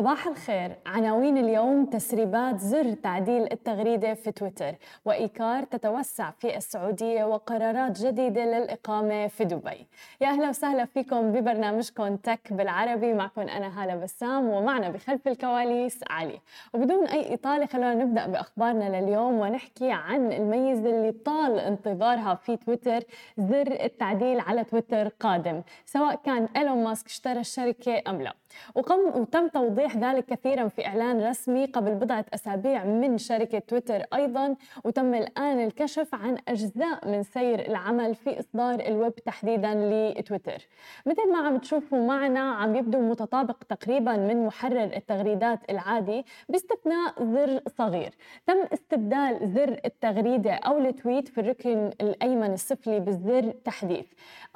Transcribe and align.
صباح 0.00 0.26
الخير. 0.26 0.76
عناوين 0.86 1.38
اليوم 1.38 1.84
تسريبات 1.84 2.60
زر 2.60 2.92
تعديل 2.92 3.52
التغريدة 3.52 4.14
في 4.14 4.32
تويتر 4.32 4.74
وإيكار 5.04 5.62
تتوسع 5.62 6.30
في 6.30 6.56
السعودية 6.56 7.24
وقرارات 7.24 8.00
جديدة 8.00 8.44
للإقامة 8.44 9.26
في 9.26 9.44
دبي. 9.44 9.86
يا 10.20 10.28
أهلا 10.28 10.48
وسهلا 10.48 10.84
فيكم 10.84 11.32
ببرنامجكم 11.32 12.16
تك 12.16 12.52
بالعربي. 12.52 13.14
معكم 13.14 13.40
أنا 13.40 13.82
هالة 13.82 13.96
بسام 13.96 14.48
ومعنا 14.48 14.88
بخلف 14.88 15.28
الكواليس 15.28 16.00
علي. 16.10 16.40
وبدون 16.74 17.06
أي 17.06 17.34
إطالة 17.34 17.66
خلونا 17.66 17.94
نبدأ 17.94 18.26
بأخبارنا 18.26 19.00
لليوم 19.00 19.34
ونحكي 19.40 19.92
عن 19.92 20.32
الميزة 20.32 20.90
اللي 20.90 21.12
طال 21.12 21.58
انتظارها 21.58 22.34
في 22.34 22.56
تويتر 22.56 23.00
زر 23.38 23.72
التعديل 23.84 24.40
على 24.40 24.64
تويتر 24.64 25.08
قادم 25.08 25.62
سواء 25.86 26.14
كان 26.24 26.48
إيلون 26.56 26.84
ماسك 26.84 27.06
اشترى 27.06 27.40
الشركة 27.40 28.02
أم 28.08 28.22
لا. 28.22 28.34
وقم 28.74 29.20
وتم 29.20 29.48
توضيح 29.48 29.96
ذلك 29.96 30.24
كثيرا 30.24 30.68
في 30.68 30.86
إعلان 30.86 31.20
رسمي 31.20 31.64
قبل 31.64 31.94
بضعة 31.94 32.24
أسابيع 32.34 32.84
من 32.84 33.18
شركة 33.18 33.58
تويتر 33.58 34.02
أيضا 34.14 34.56
وتم 34.84 35.14
الآن 35.14 35.64
الكشف 35.64 36.14
عن 36.14 36.36
أجزاء 36.48 37.08
من 37.08 37.22
سير 37.22 37.68
العمل 37.68 38.14
في 38.14 38.40
إصدار 38.40 38.80
الويب 38.80 39.14
تحديدا 39.14 39.74
لتويتر. 39.74 40.68
مثل 41.06 41.32
ما 41.32 41.38
عم 41.38 41.58
تشوفوا 41.58 42.06
معنا 42.06 42.40
عم 42.40 42.76
يبدو 42.76 43.00
متطابق 43.00 43.56
تقريبا 43.68 44.16
من 44.16 44.46
محرر 44.46 44.84
التغريدات 44.96 45.70
العادي 45.70 46.24
باستثناء 46.48 47.24
زر 47.24 47.60
صغير. 47.78 48.14
تم 48.46 48.58
استبدال 48.72 49.52
زر 49.54 49.80
التغريدة 49.84 50.52
أو 50.52 50.78
ال 50.78 50.86
tweet 50.86 51.28
في 51.28 51.40
الركن 51.40 51.90
الأيمن 52.00 52.52
السفلي 52.52 53.00
بالزر 53.00 53.50
تحديث. 53.64 54.06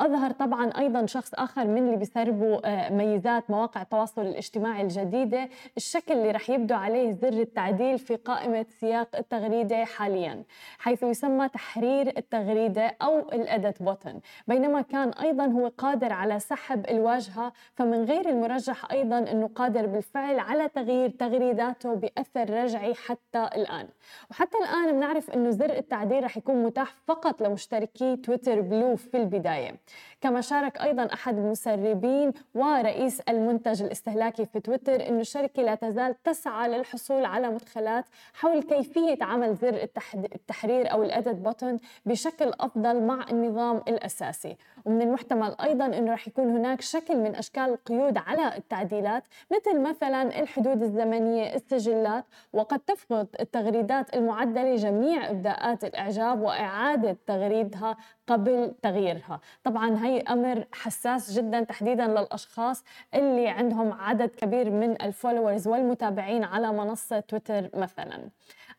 أظهر 0.00 0.30
طبعا 0.30 0.70
أيضا 0.78 1.06
شخص 1.06 1.34
آخر 1.34 1.66
من 1.66 1.78
اللي 1.78 1.96
بيسربوا 1.96 2.60
آه، 2.64 2.92
ميزات 2.92 3.50
مواقع 3.50 3.82
التواصل 3.84 4.22
الاجتماعي 4.22 4.82
الجديدة 4.82 5.48
الشكل 5.76 6.14
اللي 6.14 6.30
رح 6.30 6.50
يبدو 6.50 6.74
عليه 6.74 7.12
زر 7.12 7.28
التعديل 7.28 7.98
في 7.98 8.16
قائمة 8.16 8.66
سياق 8.80 9.16
التغريدة 9.16 9.84
حاليا 9.84 10.42
حيث 10.78 11.02
يسمى 11.02 11.48
تحرير 11.48 12.18
التغريدة 12.18 12.96
أو 13.02 13.18
الأدت 13.18 13.82
بوتن. 13.82 14.20
بينما 14.46 14.80
كان 14.80 15.08
أيضا 15.08 15.46
هو 15.46 15.72
قادر 15.78 16.12
على 16.12 16.38
سحب 16.40 16.86
الواجهة 16.90 17.52
فمن 17.74 18.04
غير 18.04 18.28
المرجح 18.28 18.92
أيضا 18.92 19.18
أنه 19.18 19.50
قادر 19.54 19.86
بالفعل 19.86 20.38
على 20.38 20.68
تغيير 20.68 21.10
تغريداته 21.10 21.94
بأثر 21.94 22.50
رجعي 22.50 22.94
حتى 22.94 23.48
الآن. 23.54 23.88
وحتى 24.30 24.58
الآن 24.58 24.92
بنعرف 24.92 25.30
أنه 25.30 25.50
زر 25.50 25.70
التعديل 25.76 26.24
رح 26.24 26.36
يكون 26.36 26.62
متاح 26.62 26.94
فقط 27.06 27.42
لمشتركي 27.42 28.16
تويتر 28.16 28.60
بلو 28.60 28.96
في 28.96 29.16
البداية. 29.16 29.76
كما 30.24 30.40
شارك 30.40 30.80
أيضا 30.80 31.08
أحد 31.12 31.38
المسربين 31.38 32.32
ورئيس 32.54 33.20
المنتج 33.20 33.82
الاستهلاكي 33.82 34.46
في 34.46 34.60
تويتر 34.60 35.08
أن 35.08 35.20
الشركة 35.20 35.62
لا 35.62 35.74
تزال 35.74 36.22
تسعى 36.22 36.68
للحصول 36.68 37.24
على 37.24 37.48
مدخلات 37.48 38.04
حول 38.34 38.62
كيفية 38.62 39.18
عمل 39.20 39.54
زر 39.54 39.88
التحرير 40.14 40.92
أو 40.92 41.02
الأدت 41.02 41.34
بوتن 41.34 41.78
بشكل 42.06 42.52
أفضل 42.60 43.02
مع 43.02 43.26
النظام 43.30 43.76
الأساسي. 43.88 44.56
ومن 44.84 45.02
المحتمل 45.02 45.56
أيضا 45.62 45.86
أنه 45.86 46.12
رح 46.12 46.28
يكون 46.28 46.56
هناك 46.56 46.80
شكل 46.80 47.16
من 47.16 47.34
أشكال 47.34 47.64
القيود 47.64 48.18
على 48.18 48.56
التعديلات 48.56 49.22
مثل 49.52 49.80
مثلا 49.80 50.40
الحدود 50.40 50.82
الزمنية 50.82 51.54
السجلات 51.54 52.24
وقد 52.52 52.78
تفقد 52.78 53.28
التغريدات 53.40 54.14
المعدلة 54.14 54.76
جميع 54.76 55.30
إبداءات 55.30 55.84
الإعجاب 55.84 56.40
وإعادة 56.40 57.16
تغريدها 57.26 57.96
قبل 58.26 58.74
تغييرها. 58.82 59.40
طبعا 59.64 60.04
هي 60.06 60.20
أمر 60.20 60.64
حساس 60.72 61.32
جدا 61.32 61.60
تحديدا 61.60 62.06
للأشخاص 62.06 62.84
اللي 63.14 63.48
عندهم 63.48 63.92
عدد 63.92 64.28
كبير 64.28 64.70
من 64.70 65.02
ال 65.02 65.09
followers 65.09 65.68
والمتابعين 65.68 66.44
على 66.44 66.72
منصة 66.72 67.20
تويتر 67.20 67.70
مثلا. 67.74 68.28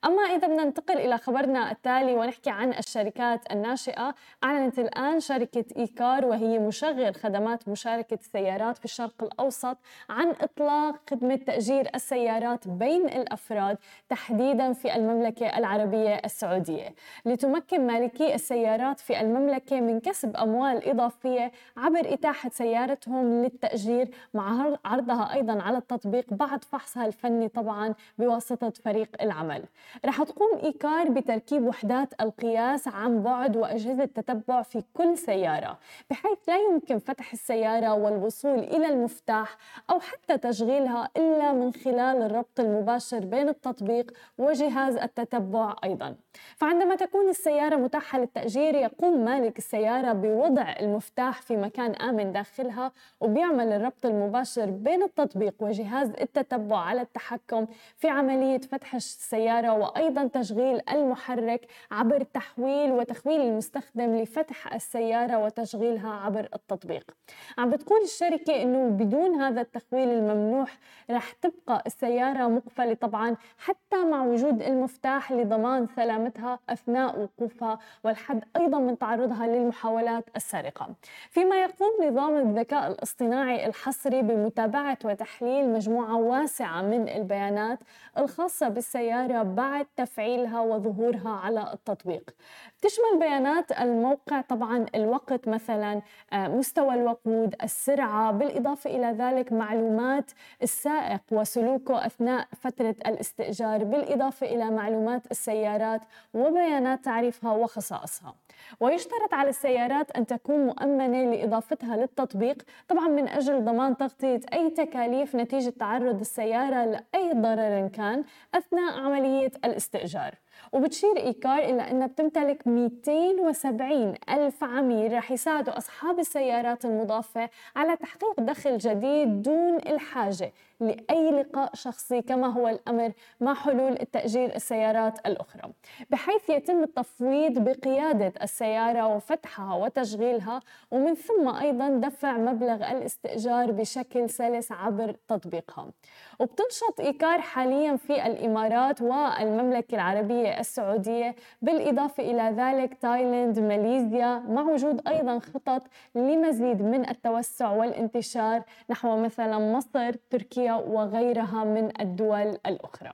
أما 0.05 0.21
إذا 0.21 0.47
بدنا 0.47 0.63
ننتقل 0.63 0.97
إلى 0.97 1.17
خبرنا 1.17 1.71
التالي 1.71 2.13
ونحكي 2.13 2.49
عن 2.49 2.73
الشركات 2.73 3.51
الناشئة 3.51 4.15
أعلنت 4.43 4.79
الآن 4.79 5.19
شركة 5.19 5.65
إيكار 5.77 6.25
وهي 6.25 6.59
مشغل 6.59 7.15
خدمات 7.15 7.69
مشاركة 7.69 8.13
السيارات 8.13 8.77
في 8.77 8.85
الشرق 8.85 9.23
الأوسط 9.23 9.77
عن 10.09 10.29
إطلاق 10.41 10.95
خدمة 11.09 11.35
تأجير 11.35 11.89
السيارات 11.95 12.67
بين 12.67 13.05
الأفراد 13.05 13.77
تحديدا 14.09 14.73
في 14.73 14.95
المملكة 14.95 15.57
العربية 15.57 16.15
السعودية. 16.25 16.95
لتمكن 17.25 17.87
مالكي 17.87 18.35
السيارات 18.35 18.99
في 18.99 19.21
المملكة 19.21 19.81
من 19.81 19.99
كسب 19.99 20.37
أموال 20.37 20.89
إضافية 20.89 21.51
عبر 21.77 22.13
إتاحة 22.13 22.49
سيارتهم 22.49 23.43
للتأجير 23.43 24.09
مع 24.33 24.77
عرضها 24.85 25.33
أيضا 25.33 25.61
على 25.61 25.77
التطبيق 25.77 26.33
بعد 26.33 26.63
فحصها 26.63 27.05
الفني 27.05 27.47
طبعا 27.47 27.93
بواسطة 28.17 28.73
فريق 28.83 29.09
العمل. 29.21 29.63
رح 30.05 30.23
تقوم 30.23 30.59
إيكار 30.63 31.09
بتركيب 31.09 31.67
وحدات 31.67 32.13
القياس 32.21 32.87
عن 32.87 33.23
بعد 33.23 33.57
وأجهزة 33.57 34.05
تتبع 34.05 34.61
في 34.61 34.83
كل 34.93 35.17
سيارة 35.17 35.77
بحيث 36.09 36.37
لا 36.47 36.57
يمكن 36.57 36.99
فتح 36.99 37.33
السيارة 37.33 37.93
والوصول 37.93 38.59
إلى 38.59 38.87
المفتاح 38.87 39.57
أو 39.89 39.99
حتى 39.99 40.37
تشغيلها 40.37 41.09
إلا 41.17 41.51
من 41.53 41.73
خلال 41.73 42.21
الربط 42.21 42.59
المباشر 42.59 43.19
بين 43.19 43.49
التطبيق 43.49 44.11
وجهاز 44.37 44.95
التتبع 44.97 45.75
أيضا. 45.83 46.15
فعندما 46.57 46.95
تكون 46.95 47.29
السيارة 47.29 47.75
متاحة 47.75 48.19
للتأجير 48.19 48.75
يقوم 48.75 49.25
مالك 49.25 49.57
السيارة 49.57 50.13
بوضع 50.13 50.75
المفتاح 50.79 51.41
في 51.41 51.57
مكان 51.57 51.91
آمن 51.95 52.31
داخلها 52.31 52.91
وبيعمل 53.19 53.67
الربط 53.73 54.05
المباشر 54.05 54.65
بين 54.65 55.03
التطبيق 55.03 55.53
وجهاز 55.59 56.09
التتبع 56.21 56.77
على 56.77 57.01
التحكم 57.01 57.65
في 57.97 58.09
عملية 58.09 58.57
فتح 58.57 58.95
السيارة 58.95 59.73
وأيضا 59.85 60.27
تشغيل 60.27 60.81
المحرك 60.91 61.67
عبر 61.91 62.23
تحويل 62.23 62.91
وتخويل 62.91 63.41
المستخدم 63.41 64.15
لفتح 64.15 64.73
السيارة 64.73 65.37
وتشغيلها 65.37 66.13
عبر 66.13 66.49
التطبيق. 66.55 67.11
عم 67.57 67.69
بتقول 67.69 68.01
الشركة 68.01 68.61
أنه 68.61 68.89
بدون 68.89 69.41
هذا 69.41 69.61
التخويل 69.61 70.09
الممنوح 70.09 70.77
رح 71.11 71.31
تبقى 71.31 71.83
السيارة 71.85 72.47
مقفلة 72.47 72.93
طبعا 72.93 73.35
حتى 73.57 74.03
مع 74.03 74.23
وجود 74.23 74.61
المفتاح 74.61 75.31
لضمان 75.31 75.87
سلامتها 75.95 76.59
أثناء 76.69 77.19
وقوفها 77.19 77.79
والحد 78.03 78.43
أيضا 78.55 78.79
من 78.79 78.97
تعرضها 78.97 79.47
للمحاولات 79.47 80.25
السرقة. 80.35 80.89
فيما 81.29 81.55
يقوم 81.55 82.07
نظام 82.07 82.37
الذكاء 82.37 82.87
الاصطناعي 82.91 83.65
الحصري 83.65 84.21
بمتابعة 84.21 84.97
وتحليل 85.05 85.69
مجموعة 85.73 86.15
واسعة 86.15 86.81
من 86.81 87.09
البيانات 87.09 87.79
الخاصة 88.17 88.69
بالسيارة 88.69 89.43
بعد 89.43 89.64
تفعيلها 89.95 90.61
وظهورها 90.61 91.29
على 91.29 91.73
التطبيق. 91.73 92.35
تشمل 92.81 93.19
بيانات 93.19 93.71
الموقع 93.71 94.41
طبعا 94.41 94.85
الوقت 94.95 95.47
مثلا 95.47 96.01
آه، 96.33 96.47
مستوى 96.47 96.93
الوقود 96.93 97.55
السرعة 97.63 98.31
بالإضافة 98.31 98.89
إلى 98.89 99.07
ذلك 99.11 99.51
معلومات 99.51 100.31
السائق 100.63 101.21
وسلوكه 101.31 102.05
أثناء 102.05 102.47
فترة 102.61 102.95
الاستئجار 103.05 103.83
بالإضافة 103.83 104.47
إلى 104.47 104.71
معلومات 104.71 105.31
السيارات 105.31 106.01
وبيانات 106.33 107.05
تعريفها 107.05 107.51
وخصائصها. 107.51 108.35
ويشترط 108.79 109.33
على 109.33 109.49
السيارات 109.49 110.11
أن 110.11 110.25
تكون 110.25 110.65
مؤمنة 110.65 111.31
لإضافتها 111.31 111.97
للتطبيق 111.97 112.61
طبعا 112.87 113.07
من 113.07 113.27
أجل 113.27 113.65
ضمان 113.65 113.97
تغطية 113.97 114.41
أي 114.53 114.69
تكاليف 114.69 115.35
نتيجة 115.35 115.73
تعرض 115.79 116.19
السيارة 116.19 116.85
لأي 116.85 117.33
ضرر 117.33 117.87
كان 117.87 118.23
أثناء 118.55 118.99
عملية 118.99 119.51
الاستئجار. 119.65 120.35
وبتشير 120.71 121.17
إيكار 121.17 121.59
إلى 121.59 121.91
أنها 121.91 122.07
بتمتلك 122.07 122.67
270 122.67 124.15
ألف 124.29 124.63
عميل 124.63 125.13
رح 125.13 125.31
يساعدوا 125.31 125.77
أصحاب 125.77 126.19
السيارات 126.19 126.85
المضافة 126.85 127.49
على 127.75 127.95
تحقيق 127.95 128.39
دخل 128.39 128.77
جديد 128.77 129.41
دون 129.41 129.75
الحاجة. 129.75 130.51
لأي 130.79 131.31
لقاء 131.31 131.75
شخصي 131.75 132.21
كما 132.21 132.47
هو 132.47 132.67
الأمر 132.67 133.11
مع 133.41 133.53
حلول 133.53 133.91
التأجير 133.91 134.55
السيارات 134.55 135.27
الأخرى 135.27 135.73
بحيث 136.09 136.49
يتم 136.49 136.83
التفويض 136.83 137.59
بقيادة 137.59 138.33
السيارة 138.43 139.07
وفتحها 139.07 139.75
وتشغيلها 139.75 140.59
ومن 140.91 141.13
ثم 141.15 141.47
أيضا 141.47 141.89
دفع 141.89 142.37
مبلغ 142.37 142.91
الاستئجار 142.91 143.71
بشكل 143.71 144.29
سلس 144.29 144.71
عبر 144.71 145.15
تطبيقها. 145.27 145.91
وبتنشط 146.39 146.99
إيكار 146.99 147.41
حاليا 147.41 147.95
في 147.95 148.25
الإمارات 148.25 149.01
والمملكة 149.01 149.95
العربية 149.95 150.59
السعودية 150.59 151.35
بالإضافة 151.61 152.23
إلى 152.23 152.55
ذلك 152.57 152.93
تايلاند 152.93 153.59
ماليزيا 153.59 154.39
مع 154.47 154.61
وجود 154.61 155.07
أيضا 155.07 155.39
خطط 155.39 155.81
لمزيد 156.15 156.81
من 156.81 157.09
التوسع 157.09 157.71
والانتشار 157.71 158.63
نحو 158.89 159.17
مثلا 159.17 159.73
مصر 159.73 160.11
تركيا 160.29 160.64
وغيرها 160.73 161.63
من 161.63 162.01
الدول 162.01 162.57
الأخرى. 162.65 163.11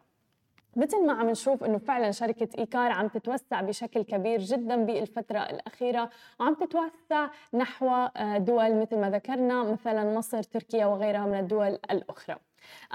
مثل 0.76 1.06
ما 1.06 1.14
عم 1.14 1.30
نشوف 1.30 1.64
إنه 1.64 1.78
فعلا 1.78 2.12
شركة 2.12 2.48
إيكار 2.58 2.92
عم 2.92 3.08
تتوسع 3.08 3.62
بشكل 3.62 4.02
كبير 4.02 4.40
جدا 4.40 4.86
بالفترة 4.86 5.40
الأخيرة. 5.40 6.10
وعم 6.40 6.54
تتوسع 6.54 7.30
نحو 7.54 7.88
آه، 7.88 8.38
دول 8.38 8.76
مثل 8.82 8.98
ما 8.98 9.10
ذكرنا 9.10 9.64
مثلا 9.64 10.18
مصر 10.18 10.44
تركيا 10.44 10.86
وغيرها 10.86 11.26
من 11.26 11.40
الدول 11.40 11.78
الأخرى. 11.92 12.38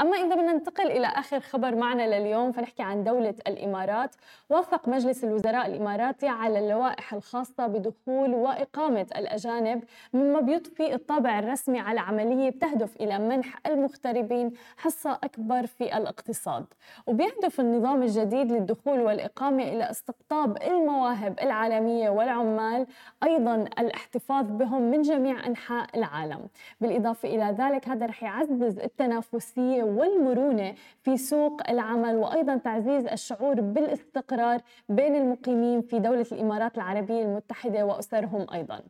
أما 0.01 0.17
إذا 0.17 0.35
بدنا 0.35 0.53
ننتقل 0.53 0.87
إلى 0.87 1.07
آخر 1.07 1.41
خبر 1.41 1.75
معنا 1.75 2.19
لليوم 2.19 2.53
فنحكي 2.53 2.83
عن 2.83 3.05
دولة 3.05 3.35
الإمارات. 3.47 4.15
وافق 4.51 4.89
مجلس 4.89 5.25
الوزراء 5.25 5.67
الإماراتي 5.67 6.29
على 6.29 6.59
اللوائح 6.59 7.15
الخاصة 7.15 7.67
بدخول 7.67 8.35
وإقامة 8.35 9.07
الأجانب 9.17 9.85
مما 10.13 10.41
بيضفي 10.41 10.95
الطابع 10.95 11.39
الرسمي 11.39 11.81
على 11.81 12.01
عملية 12.01 12.51
بتهدف 12.51 12.97
إلى 12.97 13.19
منح 13.19 13.59
المغتربين 13.67 14.53
حصة 14.77 15.13
أكبر 15.25 15.67
في 15.67 15.97
الاقتصاد. 15.97 16.65
وبيهدف 17.07 17.61
النظام 17.61 18.03
الجديد 18.03 18.53
للدخول 18.53 19.01
والإقامة 19.01 19.63
إلى 19.63 19.91
استقطاب 19.91 20.63
المواهب 20.63 21.39
العالمية 21.43 22.11
والعمال 22.11 22.87
أيضا 23.23 23.55
الاحتفاظ 23.79 24.51
بهم 24.51 24.83
من 24.83 25.03
جميع 25.03 25.47
أنحاء 25.47 25.87
العالم. 25.97 26.49
بالإضافة 26.81 27.29
إلى 27.29 27.57
ذلك 27.59 27.89
هذا 27.89 28.07
رح 28.07 28.23
يعزز 28.23 28.79
التنافسية 28.79 29.56
الحيوية 29.59 29.85
والمرونة 29.85 30.75
في 31.03 31.17
سوق 31.17 31.71
العمل 31.71 32.17
وأيضا 32.17 32.57
تعزيز 32.57 33.07
الشعور 33.07 33.61
بالاستقرار 33.61 34.61
بين 34.89 35.17
المقيمين 35.17 35.81
في 35.83 35.99
دولة 35.99 36.27
الإمارات 36.33 36.77
العربية 36.77 37.23
المتحدة 37.23 37.87
وأسرهم 37.87 38.47
أيضا. 38.53 38.81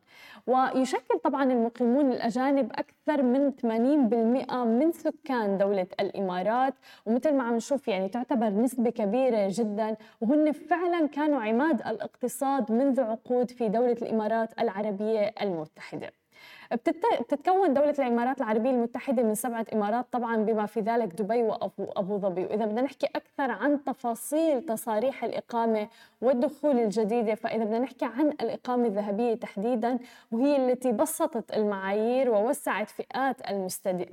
ويشكل 0.47 1.19
طبعا 1.23 1.43
المقيمون 1.43 2.11
الأجانب 2.11 2.71
أكثر 2.71 3.23
من 3.23 3.51
80% 3.51 4.65
من 4.65 4.91
سكان 4.91 5.57
دولة 5.57 5.87
الإمارات. 5.99 6.73
ومثل 7.05 7.33
ما 7.33 7.43
عم 7.43 7.55
نشوف 7.55 7.87
يعني 7.87 8.09
تعتبر 8.09 8.49
نسبة 8.49 8.89
كبيرة 8.89 9.47
جدا. 9.51 9.95
وهن 10.21 10.51
فعلا 10.51 11.07
كانوا 11.07 11.41
عماد 11.41 11.81
الاقتصاد 11.81 12.71
منذ 12.71 13.01
عقود 13.01 13.51
في 13.51 13.69
دولة 13.69 13.97
الإمارات 14.01 14.59
العربية 14.59 15.33
المتحدة. 15.41 16.11
بتتكون 16.73 17.73
دولة 17.73 17.95
الإمارات 17.99 18.37
العربية 18.37 18.69
المتحدة 18.69 19.23
من 19.23 19.35
سبعة 19.35 19.65
إمارات 19.73 20.05
طبعا 20.11 20.37
بما 20.37 20.65
في 20.65 20.79
ذلك 20.79 21.21
دبي 21.21 21.43
وأبو 21.43 21.85
أبو 21.97 22.17
ظبي. 22.17 22.45
وإذا 22.45 22.65
بدنا 22.65 22.81
نحكي 22.81 23.07
أكثر 23.15 23.51
عن 23.51 23.83
تفاصيل 23.83 24.61
تصاريح 24.61 25.23
الإقامة 25.23 25.87
والدخول 26.21 26.79
الجديدة 26.79 27.35
فإذا 27.35 27.63
بدنا 27.63 27.79
نحكي 27.79 28.05
عن 28.05 28.27
الإقامة 28.29 28.87
الذهبية 28.87 29.33
تحديدا 29.33 29.99
وهي 30.31 30.55
التي 30.55 30.91
بسطت 30.91 31.53
المعايير 31.57 32.29
ووسعت 32.29 32.89
فئات 32.89 33.37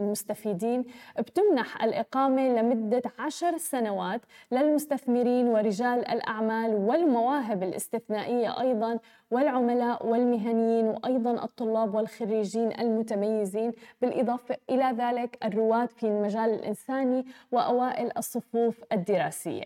المستفيدين 0.00 0.84
بتمنح 1.18 1.82
الإقامة 1.84 2.48
لمدة 2.48 3.02
عشر 3.18 3.56
سنوات 3.56 4.20
للمستثمرين 4.52 5.48
ورجال 5.48 6.08
الأعمال 6.08 6.74
والمواهب 6.74 7.62
الاستثنائية 7.62 8.60
أيضا 8.60 8.98
والعملاء 9.30 10.06
والمهنيين 10.06 10.86
وأيضا 10.86 11.44
الطلاب 11.44 11.94
والخريجين. 11.94 12.43
المتميزين 12.80 13.72
بالإضافة 14.02 14.56
إلى 14.70 14.94
ذلك 14.98 15.38
الرواد 15.44 15.88
في 15.90 16.06
المجال 16.06 16.50
الإنساني 16.54 17.24
وأوائل 17.52 18.10
الصفوف 18.18 18.84
الدراسية. 18.92 19.64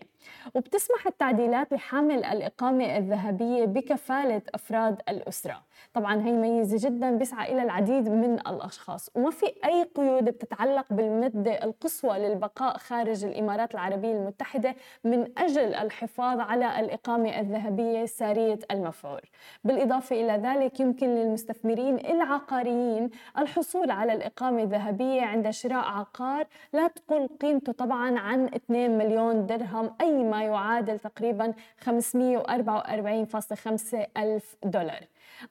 وبتسمح 0.55 1.07
التعديلات 1.07 1.73
بحامل 1.73 2.25
الإقامة 2.25 2.97
الذهبية 2.97 3.65
بكفالة 3.65 4.41
أفراد 4.55 5.01
الأسرة. 5.09 5.63
طبعا 5.93 6.21
هي 6.21 6.31
ميزة 6.31 6.89
جدا 6.89 7.11
بيسعى 7.11 7.53
إلى 7.53 7.63
العديد 7.63 8.09
من 8.09 8.33
الأشخاص 8.33 9.09
وما 9.15 9.31
في 9.31 9.45
أي 9.65 9.83
قيود 9.95 10.23
بتتعلق 10.25 10.85
بالمدة 10.93 11.63
القصوى 11.63 12.19
للبقاء 12.19 12.77
خارج 12.77 13.25
الإمارات 13.25 13.73
العربية 13.73 14.11
المتحدة 14.11 14.75
من 15.03 15.27
أجل 15.37 15.73
الحفاظ 15.75 16.39
على 16.39 16.79
الإقامة 16.79 17.39
الذهبية 17.39 18.05
سارية 18.05 18.59
المفعول. 18.71 19.21
بالإضافة 19.63 20.15
إلى 20.15 20.33
ذلك 20.33 20.79
يمكن 20.79 21.07
للمستثمرين 21.15 21.95
العقاريين 21.99 23.09
الحصول 23.37 23.91
على 23.91 24.13
الإقامة 24.13 24.63
الذهبية 24.63 25.21
عند 25.21 25.49
شراء 25.49 25.85
عقار 25.85 26.47
لا 26.73 26.87
تقل 26.87 27.27
قيمته 27.41 27.71
طبعا 27.73 28.19
عن 28.19 28.45
2 28.45 28.97
مليون 28.97 29.45
درهم 29.45 29.95
أي 30.01 30.08
ما 30.11 30.43
يعادل 30.43 30.99
تقريبا 30.99 31.53
544.5 31.85 31.97
ألف 34.17 34.55
دولار. 34.63 35.01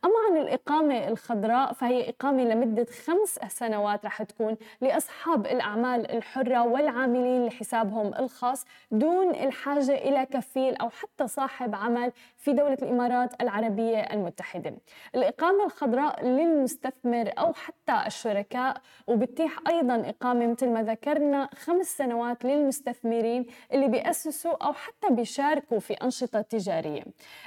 أما 0.05 0.15
عن 0.31 0.37
الإقامة 0.37 1.09
الخضراء 1.09 1.73
فهي 1.73 2.09
إقامة 2.09 2.43
لمدة 2.45 2.87
خمس 3.07 3.39
سنوات 3.49 4.05
رح 4.07 4.23
تكون 4.23 4.57
لأصحاب 4.81 5.47
الأعمال 5.47 6.11
الحرة 6.11 6.63
والعاملين 6.67 7.47
لحسابهم 7.47 8.15
الخاص 8.15 8.65
دون 8.91 9.31
الحاجة 9.31 9.95
إلى 9.95 10.27
كفيل 10.27 10.77
أو 10.77 10.91
حتى 10.91 11.27
صاحب 11.29 11.75
عمل 11.75 12.13
في 12.37 12.53
دولة 12.53 12.79
الإمارات 12.83 13.43
العربية 13.43 13.99
المتحدة. 14.01 14.75
الإقامة 15.15 15.65
الخضراء 15.65 16.25
للمستثمر 16.25 17.33
أو 17.39 17.53
حتى 17.53 18.07
الشركاء 18.07 18.77
وبتيح 19.07 19.59
أيضا 19.69 20.09
إقامة 20.09 20.47
مثل 20.47 20.69
ما 20.69 20.83
ذكرنا 20.83 21.49
خمس 21.55 21.87
سنوات 21.97 22.45
للمستثمرين 22.45 23.47
اللي 23.73 23.89
بيأسسوا 23.89 24.65
أو 24.67 24.73
حتى 24.73 25.09
بيشاركوا 25.11 25.79
في 25.79 25.95
أنشطة 25.95 26.41
تجارية. 26.41 27.03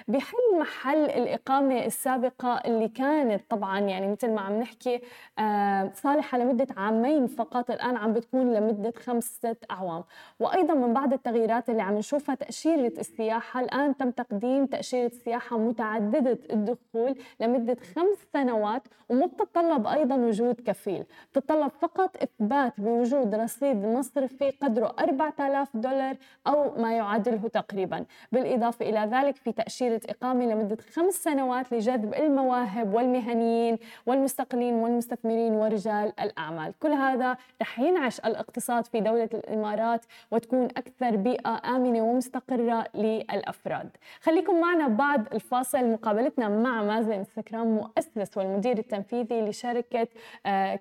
بحل 0.07 0.59
محل 0.59 1.05
الإقامة 1.05 1.85
السابقة 1.85 2.30
السابقة 2.31 2.61
اللي 2.69 2.87
كانت 2.87 3.41
طبعا 3.49 3.79
يعني 3.79 4.07
مثل 4.07 4.31
ما 4.31 4.41
عم 4.41 4.59
نحكي 4.59 5.01
آه، 5.39 5.91
صالحة 5.93 6.37
لمدة 6.37 6.67
عامين 6.77 7.27
فقط 7.27 7.71
الآن 7.71 7.97
عم 7.97 8.13
بتكون 8.13 8.53
لمدة 8.53 8.93
خمسة 9.05 9.55
أعوام. 9.71 10.03
وأيضا 10.39 10.73
من 10.73 10.93
بعض 10.93 11.13
التغييرات 11.13 11.69
اللي 11.69 11.81
عم 11.81 11.93
نشوفها 11.97 12.35
تأشيرة 12.35 12.93
السياحة 12.99 13.59
الآن 13.59 13.97
تم 13.97 14.11
تقديم 14.11 14.65
تأشيرة 14.65 15.11
سياحة 15.25 15.57
متعددة 15.57 16.39
الدخول 16.51 17.15
لمدة 17.39 17.77
خمس 17.95 18.17
سنوات 18.33 18.81
ومتطلب 19.09 19.87
أيضا 19.87 20.15
وجود 20.15 20.61
كفيل. 20.65 21.03
تتطلب 21.33 21.71
فقط 21.81 22.17
إثبات 22.23 22.73
بوجود 22.77 23.35
رصيد 23.35 23.75
مصرفي 23.85 24.49
قدره 24.51 24.95
4000 24.99 25.69
دولار 25.77 26.15
أو 26.47 26.75
ما 26.77 26.93
يعادله 26.93 27.47
تقريبا. 27.47 28.05
بالإضافة 28.31 28.89
إلى 28.89 29.09
ذلك 29.11 29.35
في 29.35 29.51
تأشيرة 29.51 30.01
إقامة 30.09 30.45
لمدة 30.45 30.77
خمس 30.93 31.13
سنوات 31.13 31.73
لجذب 31.73 32.13
المواهب 32.21 32.93
والمهنيين 32.93 33.77
والمستقلين 34.05 34.73
والمستثمرين 34.73 35.53
ورجال 35.53 36.13
الأعمال. 36.19 36.73
كل 36.79 36.91
هذا 36.91 37.37
رح 37.61 37.79
ينعش 37.79 38.19
الاقتصاد 38.19 38.85
في 38.85 38.99
دولة 38.99 39.29
الإمارات 39.33 40.05
وتكون 40.31 40.65
أكثر 40.65 41.15
بيئة 41.15 41.61
آمنة 41.75 42.01
ومستقرة 42.01 42.87
للأفراد. 42.93 43.89
خليكم 44.21 44.61
معنا 44.61 44.87
بعد 44.87 45.33
الفاصل. 45.33 45.85
مقابلتنا 45.91 46.49
مع 46.49 46.83
مازن 46.83 47.11
السكران 47.11 47.67
مؤسس 47.67 48.37
والمدير 48.37 48.77
التنفيذي 48.77 49.41
لشركة 49.41 50.07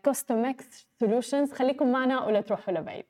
Customex 0.04 0.88
Solutions 1.00 1.52
خليكم 1.52 1.92
معنا 1.92 2.26
ولا 2.26 2.40
تروحوا 2.40 2.74
لبعيد. 2.74 3.04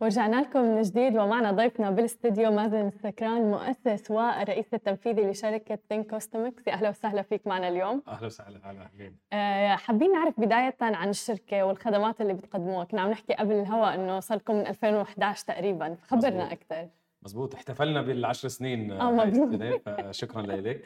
ورجعنا 0.00 0.40
لكم 0.40 0.60
من 0.60 0.82
جديد 0.82 1.16
ومعنا 1.16 1.52
ضيفنا 1.52 1.90
بالاستديو 1.90 2.50
مازن 2.52 2.86
السكران 2.88 3.42
مؤسس 3.50 4.10
والرئيس 4.10 4.74
التنفيذي 4.74 5.30
لشركة 5.30 5.78
Think 5.88 6.06
Customex 6.10 6.68
أهلا 6.68 6.88
وسهلا 6.88 7.22
فيك 7.22 7.46
معنا 7.46 7.68
اليوم. 7.68 8.02
أهلا 8.08 8.26
وسهلا 8.26 8.56
أهلا 8.64 8.82
أهلا 8.94 9.14
أه 9.32 9.76
حابين 9.76 10.12
نعرف 10.12 10.40
بداية 10.40 10.76
عن 10.80 11.08
الشركة 11.08 11.62
والخدمات 11.62 12.20
اللي 12.20 12.34
بتقدموها 12.34 12.84
كنا 12.84 13.00
عم 13.00 13.10
نحكي 13.10 13.32
قبل 13.34 13.52
الهواء 13.54 13.94
إنه 13.94 14.20
صار 14.20 14.38
لكم 14.38 14.54
من 14.54 14.66
2011 14.66 15.46
تقريبا. 15.46 15.96
خبرنا 16.06 16.52
أكثر. 16.52 16.88
مزبوط 17.22 17.54
احتفلنا 17.54 18.02
بالعشر 18.02 18.48
سنين 18.48 18.92
آه 18.92 19.10
مبروك 19.10 19.80
فشكرا 19.88 20.42
لك 20.42 20.84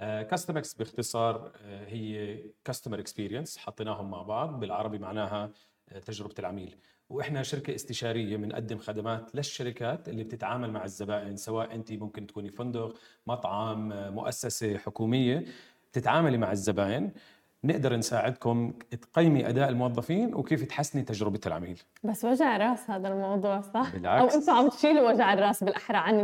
Customex 0.00 0.74
باختصار 0.74 1.52
آه، 1.64 1.84
هي 1.86 2.38
customer 2.64 2.98
experience 2.98 3.58
حطيناهم 3.58 4.10
مع 4.10 4.22
بعض. 4.22 4.60
بالعربي 4.60 4.98
معناها 4.98 5.50
آه، 5.88 5.98
تجربة 5.98 6.34
العميل. 6.38 6.76
وإحنا 7.10 7.42
شركة 7.42 7.74
استشارية 7.74 8.36
بنقدم 8.36 8.78
خدمات 8.78 9.34
للشركات 9.34 10.08
اللي 10.08 10.24
بتتعامل 10.24 10.70
مع 10.70 10.84
الزبائن 10.84 11.36
سواء 11.36 11.74
أنت 11.74 11.92
ممكن 11.92 12.26
تكوني 12.26 12.50
فندق 12.50 12.94
مطعم 13.26 13.88
مؤسسة 14.14 14.78
حكومية 14.78 15.44
بتتعاملي 15.92 16.38
مع 16.38 16.52
الزبائن. 16.52 17.10
نقدر 17.64 17.96
نساعدكم 17.96 18.72
تقيمي 19.12 19.48
أداء 19.48 19.68
الموظفين 19.68 20.34
وكيف 20.34 20.64
تحسني 20.64 21.02
تجربة 21.02 21.40
العميل. 21.46 21.82
بس 22.04 22.24
وجع 22.24 22.56
راس 22.56 22.90
هذا 22.90 23.08
الموضوع 23.08 23.60
صح؟ 23.60 23.92
بالعكس. 23.92 24.34
أو 24.34 24.40
أنتم 24.40 24.52
عم 24.52 24.68
تشيلوا 24.68 25.12
وجع 25.12 25.32
الرأس 25.32 25.64
بالأحرى 25.64 25.96
عن 25.96 26.20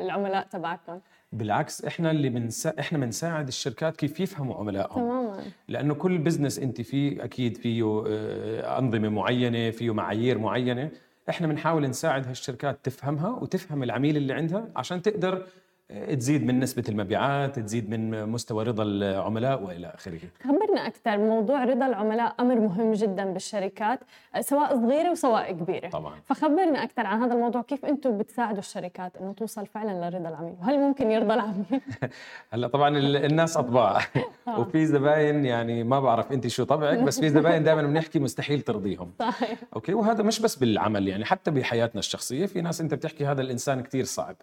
العملاء 0.00 0.46
تبعكم. 0.46 1.00
بالعكس 1.38 1.84
إحنا 1.84 2.10
اللي 2.10 2.28
بنسا... 2.28 2.74
إحنا 2.80 2.98
بنساعد 2.98 3.48
الشركات 3.48 3.96
كيف 3.96 4.20
يفهموا 4.20 4.54
عملائهم. 4.56 4.94
تماما. 4.94 5.42
لأنه 5.68 5.94
كل 5.94 6.18
بزنس 6.18 6.58
أنت 6.58 6.80
فيه 6.80 7.24
أكيد 7.24 7.56
فيه 7.56 8.04
آه، 8.08 8.78
أنظمة 8.78 9.08
معينة 9.08 9.70
فيه 9.70 9.94
معايير 9.94 10.38
معينة. 10.38 10.90
إحنا 11.28 11.46
بنحاول 11.46 11.88
نساعد 11.88 12.28
هالشركات 12.28 12.78
تفهمها 12.82 13.28
وتفهم 13.28 13.82
العميل 13.82 14.16
اللي 14.16 14.32
عندها 14.32 14.68
عشان 14.76 15.02
تقدر 15.02 15.46
تزيد 15.88 16.46
من 16.46 16.60
نسبة 16.60 16.84
المبيعات 16.88 17.58
تزيد 17.58 17.90
من 17.90 18.28
مستوى 18.28 18.64
رضا 18.64 18.82
العملاء 18.82 19.62
وإلى 19.62 19.86
آخره. 19.86 20.20
خبرنا 20.44 20.86
أكثر 20.86 21.18
موضوع 21.18 21.64
رضا 21.64 21.86
العملاء 21.86 22.34
أمر 22.40 22.54
مهم 22.54 22.92
جدا 22.92 23.24
بالشركات 23.24 24.00
سواء 24.40 24.76
صغيرة 24.76 25.10
وسواء 25.10 25.52
كبيرة. 25.52 25.88
طبعا. 25.88 26.14
فخبرنا 26.24 26.82
أكثر 26.82 27.06
عن 27.06 27.22
هذا 27.22 27.34
الموضوع 27.34 27.62
كيف 27.62 27.84
أنتم 27.84 28.18
بتساعدوا 28.18 28.58
الشركات 28.58 29.16
أنه 29.16 29.32
توصل 29.32 29.66
فعلا 29.66 30.10
لرضا 30.10 30.28
العميل؟ 30.28 30.54
وهل 30.60 30.78
ممكن 30.78 31.10
يرضى 31.10 31.34
العميل؟ 31.34 31.80
هلأ 32.52 32.66
طبعا 32.66 32.98
الناس 32.98 33.56
أطباع 33.56 33.98
آه. 34.48 34.60
وفي 34.60 34.86
زباين 34.86 35.44
يعني 35.44 35.84
ما 35.84 36.00
بعرف 36.00 36.32
أنت 36.32 36.46
شو 36.46 36.64
طبعك 36.64 36.98
بس 36.98 37.20
في 37.20 37.30
زباين 37.30 37.62
دائما 37.64 37.82
بنحكي 37.82 38.18
مستحيل 38.18 38.60
ترضيهم. 38.60 39.12
صحيح. 39.18 39.58
أوكي 39.74 39.94
وهذا 39.94 40.22
مش 40.22 40.40
بس 40.40 40.56
بالعمل 40.56 41.08
يعني 41.08 41.24
حتى 41.24 41.50
بحياتنا 41.50 41.98
الشخصية 41.98 42.46
في 42.46 42.60
ناس 42.60 42.80
أنت 42.80 42.94
بتحكي 42.94 43.26
هذا 43.26 43.42
الإنسان 43.42 43.80
كثير 43.80 44.04
صعب. 44.04 44.36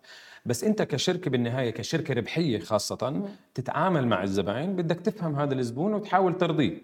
بس 0.45 0.63
أنت 0.63 0.81
كشركة 0.81 1.31
بالنهاية 1.34 1.70
كشركة 1.70 2.13
ربحية 2.13 2.60
خاصة 2.60 3.22
تتعامل 3.54 4.08
مع 4.08 4.24
الزبائن 4.24 4.75
بدك 4.75 5.00
تفهم 5.00 5.36
هذا 5.36 5.54
الزبون 5.54 5.94
وتحاول 5.94 6.38
ترضيه. 6.38 6.78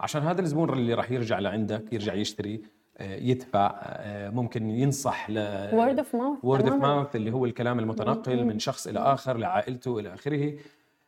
عشان 0.00 0.22
هذا 0.22 0.40
الزبون 0.40 0.72
اللي 0.72 0.94
راح 0.94 1.10
يرجع 1.10 1.38
لعندك 1.38 1.92
يرجع 1.92 2.14
يشتري 2.14 2.60
آه، 2.98 3.16
يدفع 3.16 3.80
آه، 3.82 4.30
ممكن 4.30 4.70
ينصح 4.70 5.30
ل 5.30 5.38
وورد 5.72 5.98
اوف 5.98 6.14
ماوث 6.14 6.38
وورد 6.42 6.68
اوف 6.68 6.82
ماوث 6.82 7.16
اللي 7.16 7.30
هو 7.32 7.44
الكلام 7.44 7.78
المتنقل 7.78 8.44
من 8.44 8.58
شخص 8.58 8.86
إلى 8.86 8.98
آخر 8.98 9.36
لعائلته 9.36 9.98
إلى 9.98 10.14
آخره. 10.14 10.54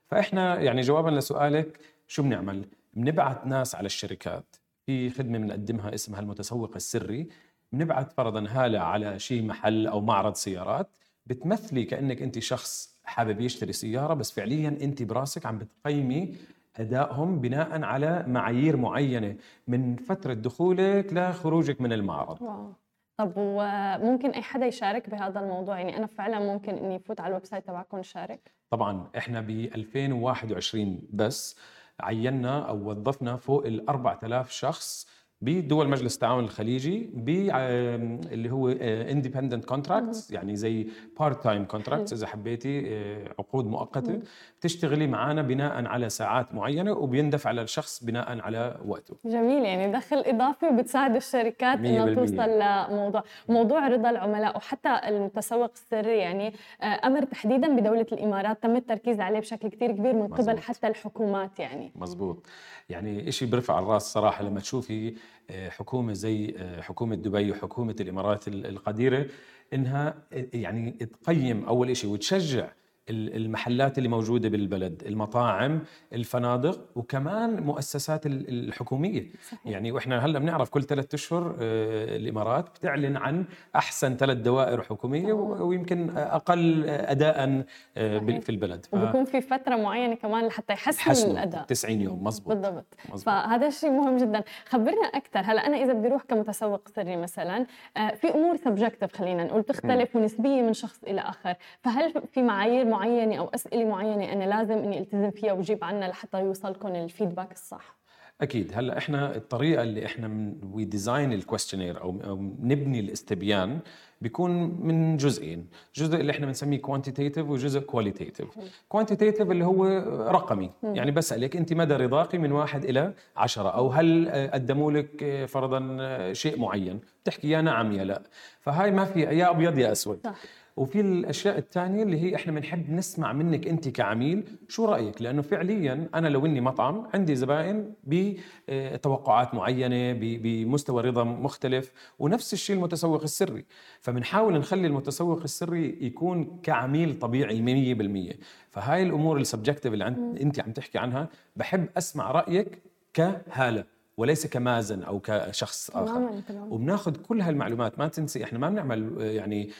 فإحنا 0.09 0.61
يعني 0.61 0.81
جوابا 0.81 1.11
لسؤالك 1.11 1.81
شو 2.09 2.23
بنعمل؟ 2.23 2.64
بنبعث 2.95 3.47
ناس 3.47 3.75
على 3.75 3.87
الشركات. 3.87 4.57
في 4.87 5.11
خدمة 5.11 5.38
بنقدمها 5.38 5.95
اسمها 5.95 6.21
المتسوق 6.21 6.73
السري. 6.76 7.28
بنبعث 7.73 8.14
فرضا 8.14 8.47
هالة 8.49 8.78
على 8.78 9.19
شيء 9.19 9.43
محل 9.43 9.87
أو 9.87 10.00
معرض 10.00 10.35
سيارات. 10.35 10.88
بتمثلي 11.28 11.85
كأنك 11.85 12.23
أنت 12.23 12.38
شخص 12.38 12.99
حابب 13.04 13.40
يشتري 13.40 13.73
سيارة 13.73 14.14
بس 14.14 14.32
فعليا 14.32 14.68
أنت 14.68 15.02
براسك 15.02 15.47
عم 15.47 15.58
بتقيمي 15.58 16.37
أدائهم 16.76 17.40
بناء 17.40 17.82
على 17.82 18.25
معايير 18.28 18.76
معينة 18.76 19.37
من 19.66 19.97
فترة 19.97 20.35
دخولك 20.35 21.12
لخروجك 21.12 21.80
من 21.80 21.92
المعرض. 21.92 22.42
واو. 22.42 22.73
طب 23.16 23.32
وممكن 23.37 24.30
أي 24.30 24.42
حدا 24.42 24.66
يشارك 24.66 25.11
بهذا 25.11 25.40
الموضوع؟ 25.40 25.78
يعني 25.78 25.97
أنا 25.97 26.06
فعلا 26.06 26.38
ممكن 26.38 26.75
إني 26.75 26.97
أفوت 26.97 27.20
على 27.20 27.28
ال 27.28 27.44
website 27.44 27.66
تبعكم 27.66 28.02
شارك 28.02 28.52
طبعا 28.70 29.06
إحنا 29.16 29.40
ب 29.40 29.50
2021 29.50 30.99
بس 31.12 31.56
عينا 32.00 32.68
أو 32.68 32.90
وظفنا 32.90 33.37
فوق 33.37 33.66
ال 33.66 33.88
4000 33.88 34.50
شخص 34.50 35.08
بدول 35.40 35.88
مجلس 35.88 36.14
التعاون 36.14 36.45
الخليجي 36.45 37.11
اللي 37.16 38.50
هو 38.50 38.68
independent 38.68 39.64
آه، 39.64 39.68
contracts 39.68 40.30
يعني 40.30 40.57
زي 40.57 40.87
part 41.20 41.44
time 41.44 41.64
contracts 41.64 42.12
إذا 42.12 42.26
حبيتي 42.26 42.83
آه، 42.87 43.35
عقود 43.38 43.66
مؤقتة 43.66 44.21
بتشتغلي 44.59 45.07
معنا 45.07 45.42
بناء 45.42 45.87
على 45.87 46.09
ساعات 46.09 46.54
معينة 46.54 46.92
وبيندفع 46.92 47.50
للشخص 47.50 48.04
بناء 48.04 48.40
على 48.40 48.80
وقته. 48.87 49.16
جميل 49.25 49.64
يعني 49.64 49.92
دخل 49.92 50.16
إضافي 50.16 50.66
وبتساعد 50.66 51.16
الشركات 51.16 51.78
انها 51.78 52.14
توصل 52.14 52.50
لموضوع 52.50 53.23
موضوع 53.49 53.88
رضا 53.88 54.11
العملاء 54.11 54.57
وحتى 54.57 55.00
المتسوق 55.09 55.71
السري 55.75 56.18
يعني 56.18 56.52
آه، 56.83 56.85
أمر 56.85 57.25
تحديدا 57.25 57.76
بدولة 57.76 58.07
الإمارات 58.12 58.62
تم 58.62 58.76
التركيز 58.76 59.21
عليه 59.21 59.38
بشكل 59.40 59.68
كثير 59.68 59.92
كبير 59.92 60.14
من 60.14 60.26
قبل 60.26 60.40
مزبوط. 60.40 60.59
حتى 60.59 60.87
الحكومات 60.87 61.59
يعني. 61.61 61.92
مزبوط 61.97 62.47
يعني 62.88 63.33
شيء 63.33 63.49
بيرفع 63.49 63.78
الراس 63.78 64.02
صراحة 64.12 64.45
لما 64.45 64.61
تشوفي 64.61 65.14
حكومة 65.50 66.12
زي 66.12 66.54
آه، 66.58 66.80
حكومة 66.80 67.14
دبي 67.14 67.50
وحكومة 67.50 67.97
الإمارات 68.00 68.49
القديرة 68.49 69.26
إنها 69.75 70.14
يعني 70.54 70.90
تقيم 70.90 71.64
أول 71.64 71.97
شيء 71.97 72.11
وتشجع 72.11 72.73
المحلات 73.10 73.98
اللي 73.98 74.08
موجودة 74.08 74.48
بالبلد 74.48 75.02
المطاعم 75.06 75.80
الفنادق 76.12 76.80
وكمان 76.96 77.62
مؤسسات 77.62 78.26
الحكومية. 78.26 79.26
صحيح. 79.48 79.60
يعني 79.64 79.92
وإحنا 79.92 80.24
هلأ 80.24 80.38
بنعرف 80.38 80.68
كل 80.68 80.82
ثلاثة 80.82 81.14
أشهر 81.14 81.56
آه، 81.60 82.16
الإمارات 82.16 82.68
بتعلن 82.68 83.16
عن 83.16 83.44
أحسن 83.76 84.16
ثلاث 84.16 84.36
دوائر 84.38 84.82
حكومية 84.82 85.32
ويمكن 85.32 86.10
أقل 86.16 86.84
أداء 86.88 87.64
آه، 87.96 88.18
صحيح. 88.18 88.40
في 88.40 88.48
البلد. 88.48 88.86
ف... 88.86 88.94
وبكون 88.94 89.24
في 89.24 89.40
فترة 89.40 89.76
معينة 89.76 90.14
كمان 90.14 90.46
لحتى 90.46 90.72
يحسنوا. 90.72 91.32
الأداء. 91.32 91.62
90 91.62 92.00
يوم 92.00 92.24
مزبوط 92.24 92.56
بالضبط. 92.56 92.94
مزبوط. 93.04 93.20
فهذا 93.20 93.66
الشيء 93.66 93.90
مهم 93.90 94.16
جدا. 94.16 94.42
خبرنا 94.68 95.06
أكثر. 95.14 95.40
هلأ 95.40 95.66
أنا 95.66 95.76
إذا 95.76 95.92
بدي 95.92 96.08
أروح 96.08 96.22
كمتسوق 96.22 96.88
سري 96.88 97.16
مثلا 97.16 97.66
آه، 97.96 98.14
في 98.14 98.28
أمور 98.34 98.56
سبجكتيف 98.56 99.16
خلينا 99.16 99.44
نقول 99.44 99.62
تختلف 99.62 100.16
ونسبية 100.16 100.62
من 100.62 100.72
شخص 100.72 101.04
إلى 101.04 101.20
آخر. 101.20 101.54
فهل 101.82 102.22
في 102.32 102.42
معايير 102.42 102.86
معينة 102.99 103.37
أو 103.37 103.49
أسئلة 103.55 103.85
معينة 103.85 104.33
أنا 104.33 104.45
لازم 104.45 104.78
إني 104.78 104.99
ألتزم 104.99 105.31
فيها 105.31 105.52
وأجيب 105.52 105.85
عنها 105.85 106.09
لحتى 106.09 106.40
يوصلكم 106.40 106.88
ال 106.88 106.96
feedback 106.96 107.52
الصح. 107.52 107.99
أكيد. 108.40 108.73
هلأ 108.75 108.99
إحنا 108.99 109.37
الطريقة 109.37 109.83
اللي 109.83 110.07
إحنا 110.07 110.52
we 110.73 110.85
design 110.85 111.32
ال 111.32 111.38
questionnaire 111.38 112.02
أو 112.02 112.37
نبني 112.62 113.00
الاستبيان 113.00 113.78
بيكون 114.21 114.50
من 114.87 115.17
جزئين. 115.17 115.67
جزء 115.95 116.17
اللي 116.21 116.33
إحنا 116.33 116.47
بنسميه 116.47 116.78
quantitative 116.78 117.49
وجزء 117.50 117.81
qualitative 117.80 118.42
quantitative 118.88 119.40
اللي 119.43 119.64
هو 119.64 119.85
رقمي. 120.31 120.71
م. 120.83 120.95
يعني 120.95 121.11
بسألك 121.11 121.57
أنت 121.57 121.73
مدى 121.73 121.95
رضاك 121.95 122.35
من 122.35 122.52
واحد 122.52 122.85
إلى 122.85 123.12
عشرة؟ 123.37 123.69
أو 123.69 123.88
هل 123.88 124.31
قدموا 124.52 124.93
لك 124.93 125.45
فرضا 125.49 126.33
شيء 126.33 126.59
معين؟ 126.59 127.00
بتحكي 127.23 127.50
يا 127.50 127.61
نعم 127.61 127.93
يا 127.93 128.05
لا. 128.05 128.23
فهاي 128.61 128.90
ما 128.90 129.05
في 129.05 129.21
يا 129.21 129.50
أبيض 129.50 129.78
يا 129.78 129.93
أسود. 129.93 130.21
صح. 130.25 130.39
وفي 130.78 131.00
الأشياء 131.00 131.58
الثانية 131.58 132.02
اللي 132.02 132.21
هي 132.23 132.34
إحنا 132.34 132.52
بنحب 132.52 132.91
نسمع 132.91 133.32
منك 133.32 133.67
أنت 133.69 133.88
كعميل 133.88 134.45
شو 134.69 134.84
رأيك؟ 134.84 135.23
لأنه 135.23 135.43
فعليا 135.43 136.08
أنا 136.14 136.28
لو 136.28 136.47
إني 136.47 136.60
مطعم 136.60 137.06
عندي 137.14 137.34
زبائن 137.34 137.93
بتوقعات 138.04 139.54
معينة 139.54 140.12
بمستوى 140.21 141.02
رضا 141.02 141.25
مختلف 141.25 141.93
ونفس 142.19 142.52
الشيء 142.52 142.76
المتسوق 142.76 143.23
السري. 143.23 143.64
فبنحاول 144.00 144.58
نخلي 144.58 144.86
المتسوق 144.86 145.43
السري 145.43 145.99
يكون 146.00 146.60
كعميل 146.62 147.19
طبيعي 147.19 147.95
100% 148.32 148.36
فهاي 148.71 149.02
الأمور 149.02 149.36
ال 149.38 149.43
subjective 149.43 149.93
اللي 149.93 150.06
أنت 150.43 150.60
عم 150.60 150.73
تحكي 150.73 150.99
عنها 150.99 151.28
بحب 151.56 151.86
أسمع 151.97 152.30
رأيك 152.30 152.82
كهالة. 153.14 153.98
وليس 154.19 154.47
كمازن 154.47 155.02
أو 155.02 155.21
كشخص 155.21 155.91
آخر 155.91 156.31
وبناخذ 156.50 157.17
كل 157.17 157.41
هالمعلومات 157.41 157.99
ما 157.99 158.09
تنسي 158.09 158.45
إحنا 158.45 158.59
ما 158.59 158.71
بنعمل 158.71 159.17
آه، 159.21 159.25
يعني 159.25 159.71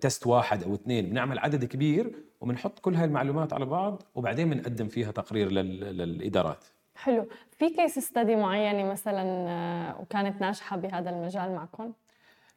تست 0.00 0.26
آه، 0.26 0.30
واحد 0.30 0.62
أو 0.62 0.74
اثنين 0.74 1.10
بنعمل 1.10 1.38
عدد 1.38 1.64
كبير 1.64 2.12
وبنحط 2.40 2.78
كل 2.78 2.94
هالمعلومات 2.94 3.52
على 3.52 3.64
بعض 3.64 4.02
وبعدين 4.14 4.50
بنقدم 4.50 4.88
فيها 4.88 5.10
تقرير 5.10 5.50
للإدارات 5.50 6.64
حلو 6.96 7.28
في 7.58 7.70
كيس 7.70 7.98
ستدي 7.98 8.36
معينة 8.36 8.90
مثلا 8.90 9.22
آه، 9.48 10.00
وكانت 10.00 10.40
ناجحة 10.40 10.76
بهذا 10.76 11.10
المجال 11.10 11.54
معكم 11.54 11.92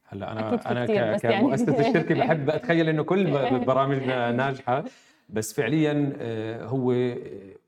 هلأ 0.07 0.31
أنا 0.31 0.71
أنا 0.71 0.91
يعني. 0.91 1.19
كمؤسسة 1.19 1.73
يعني. 1.73 1.87
الشركة 1.87 2.15
بحب 2.15 2.49
أتخيل 2.49 2.89
إنه 2.89 3.03
كل 3.03 3.31
برامجنا 3.67 4.31
ناجحة 4.31 4.83
بس 5.31 5.53
فعليا 5.53 6.13
آه، 6.19 6.65
هو 6.65 7.15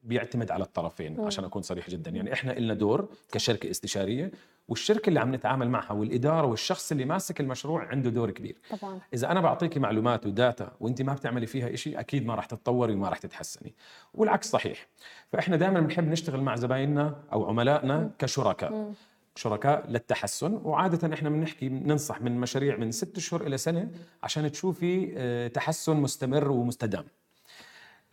بيعتمد 0.04 0.52
على 0.52 0.64
الطرفين 0.64 1.20
عشان 1.20 1.44
أكون 1.44 1.62
صريح 1.62 1.90
جدا. 1.90 2.12
يعني 2.12 2.34
إحنا 2.34 2.52
لنا 2.52 2.74
دور 2.74 3.10
كشركة 3.32 3.72
استشارية 3.72 4.32
والشركة 4.68 5.10
اللي 5.10 5.20
عم 5.20 5.36
نتعامل 5.36 5.70
معها 5.70 5.94
والإدارة 5.94 6.48
والشخص 6.48 6.92
اللي 6.92 7.06
ماسك 7.06 7.40
المشروع 7.40 7.86
عنده 7.88 8.10
دور 8.10 8.32
كبير. 8.32 8.56
طبعا. 8.82 9.00
إذا 9.14 9.32
أنا 9.32 9.42
بعطيكي 9.42 9.80
معلومات 9.80 10.26
و 10.26 10.35
data 10.35 10.72
وأنت 10.80 11.02
ما 11.02 11.14
بتعملي 11.14 11.46
فيها 11.46 11.76
شيء 11.76 12.00
أكيد 12.00 12.26
ما 12.26 12.36
راح 12.36 12.46
تتطوري 12.46 12.94
وما 12.94 13.10
راح 13.10 13.18
تتحسني. 13.18 13.74
والعكس 14.14 14.50
صحيح. 14.50 14.88
فإحنا 15.32 15.56
دائما 15.56 15.80
بنحب 15.80 16.08
نشتغل 16.08 16.42
مع 16.42 16.56
زبايننا 16.56 17.16
أو 17.34 17.46
عملائنا 17.50 18.10
كشركاء. 18.20 18.94
شركاء 19.36 19.90
للتحسن. 19.90 20.54
وعادة 20.64 21.14
إحنا 21.14 21.30
بنحكي 21.30 21.70
ننصح 21.70 22.22
من 22.22 22.40
مشاريع 22.40 22.78
من 22.78 22.92
ست 22.92 23.18
اشهر 23.18 23.48
إلى 23.48 23.58
سنة 23.58 23.90
عشان 24.24 24.52
تشوفي 24.52 25.14
آه، 25.18 25.48
تحسن 25.48 25.96
مستمر 25.96 26.52
ومستدام. 26.52 27.04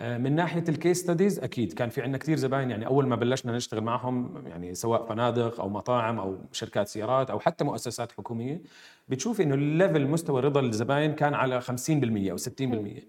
من 0.00 0.34
ناحية 0.34 0.64
ال 0.68 0.74
case 0.74 1.00
studies 1.00 1.38
أكيد 1.38 1.72
كان 1.72 1.88
في 1.88 2.02
عندنا 2.02 2.18
كثير 2.18 2.36
زباين 2.36 2.70
يعني 2.70 2.86
أول 2.86 3.06
ما 3.06 3.16
بلشنا 3.16 3.56
نشتغل 3.56 3.80
معهم 3.80 4.44
يعني 4.46 4.74
سواء 4.74 5.06
فنادق 5.06 5.60
أو 5.60 5.68
مطاعم 5.68 6.18
أو 6.18 6.38
شركات 6.52 6.88
سيارات 6.88 7.30
أو 7.30 7.40
حتى 7.40 7.64
مؤسسات 7.64 8.12
حكومية 8.12 8.62
بتشوفي 9.08 9.42
إنه 9.42 9.54
الليفل 9.54 10.06
مستوى 10.06 10.40
رضا 10.40 10.60
الزباين 10.60 11.12
كان 11.12 11.34
على 11.34 11.60
50% 11.60 11.64
أو 12.30 12.36
60% 12.36 13.02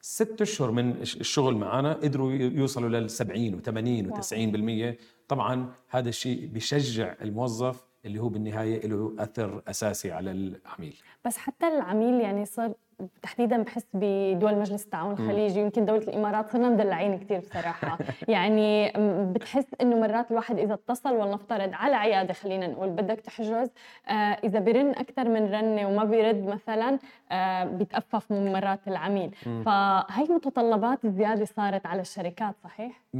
ست 0.00 0.40
أشهر 0.42 0.70
من 0.70 0.90
الشغل 0.90 1.56
معنا 1.56 1.92
قدروا 1.92 2.32
يوصلوا 2.32 2.88
لل 2.88 3.10
70 3.10 3.60
و80 3.60 4.12
و90% 4.12 4.94
طبعا 5.28 5.72
هذا 5.88 6.08
الشيء 6.08 6.46
بشجع 6.46 7.14
الموظف 7.22 7.84
اللي 8.04 8.18
هو 8.18 8.28
بالنهاية 8.28 8.86
له 8.86 9.14
أثر 9.18 9.62
أساسي 9.68 10.12
على 10.12 10.30
العميل. 10.30 10.96
بس 11.24 11.36
حتى 11.36 11.68
العميل 11.68 12.20
يعني 12.20 12.44
صار 12.44 12.74
تحديدا 13.22 13.62
بحس 13.62 13.86
بدول 13.94 14.54
مجلس 14.58 14.84
التعاون 14.84 15.12
الخليجي 15.12 15.60
يمكن 15.60 15.84
دولة 15.84 16.02
الإمارات 16.02 16.52
صرنا 16.52 16.68
مدلعين 16.68 17.18
كثير 17.18 17.38
بصراحة. 17.38 17.98
يعني 18.28 18.92
بتحس 19.32 19.66
إنه 19.80 20.00
مرات 20.00 20.30
الواحد 20.30 20.58
إذا 20.58 20.74
اتصل 20.74 21.12
ولنفترض 21.12 21.70
على 21.72 21.96
عيادة 21.96 22.32
خلينا 22.32 22.66
نقول 22.66 22.88
بدك 22.88 23.20
تحجز 23.20 23.70
آه 24.08 24.12
إذا 24.12 24.58
برن 24.58 24.90
أكثر 24.90 25.28
من 25.28 25.54
رنة 25.54 25.88
وما 25.88 26.04
بيرد 26.04 26.44
مثلا 26.46 26.98
آه 27.32 27.64
بيتأفف 27.64 28.32
من 28.32 28.52
مرات 28.52 28.80
العميل. 28.88 29.30
فهي 29.64 30.24
متطلبات 30.30 31.06
زيادة 31.06 31.44
صارت 31.44 31.86
على 31.86 32.00
الشركات 32.00 32.54
صحيح؟ 32.64 33.02
100% 33.16 33.18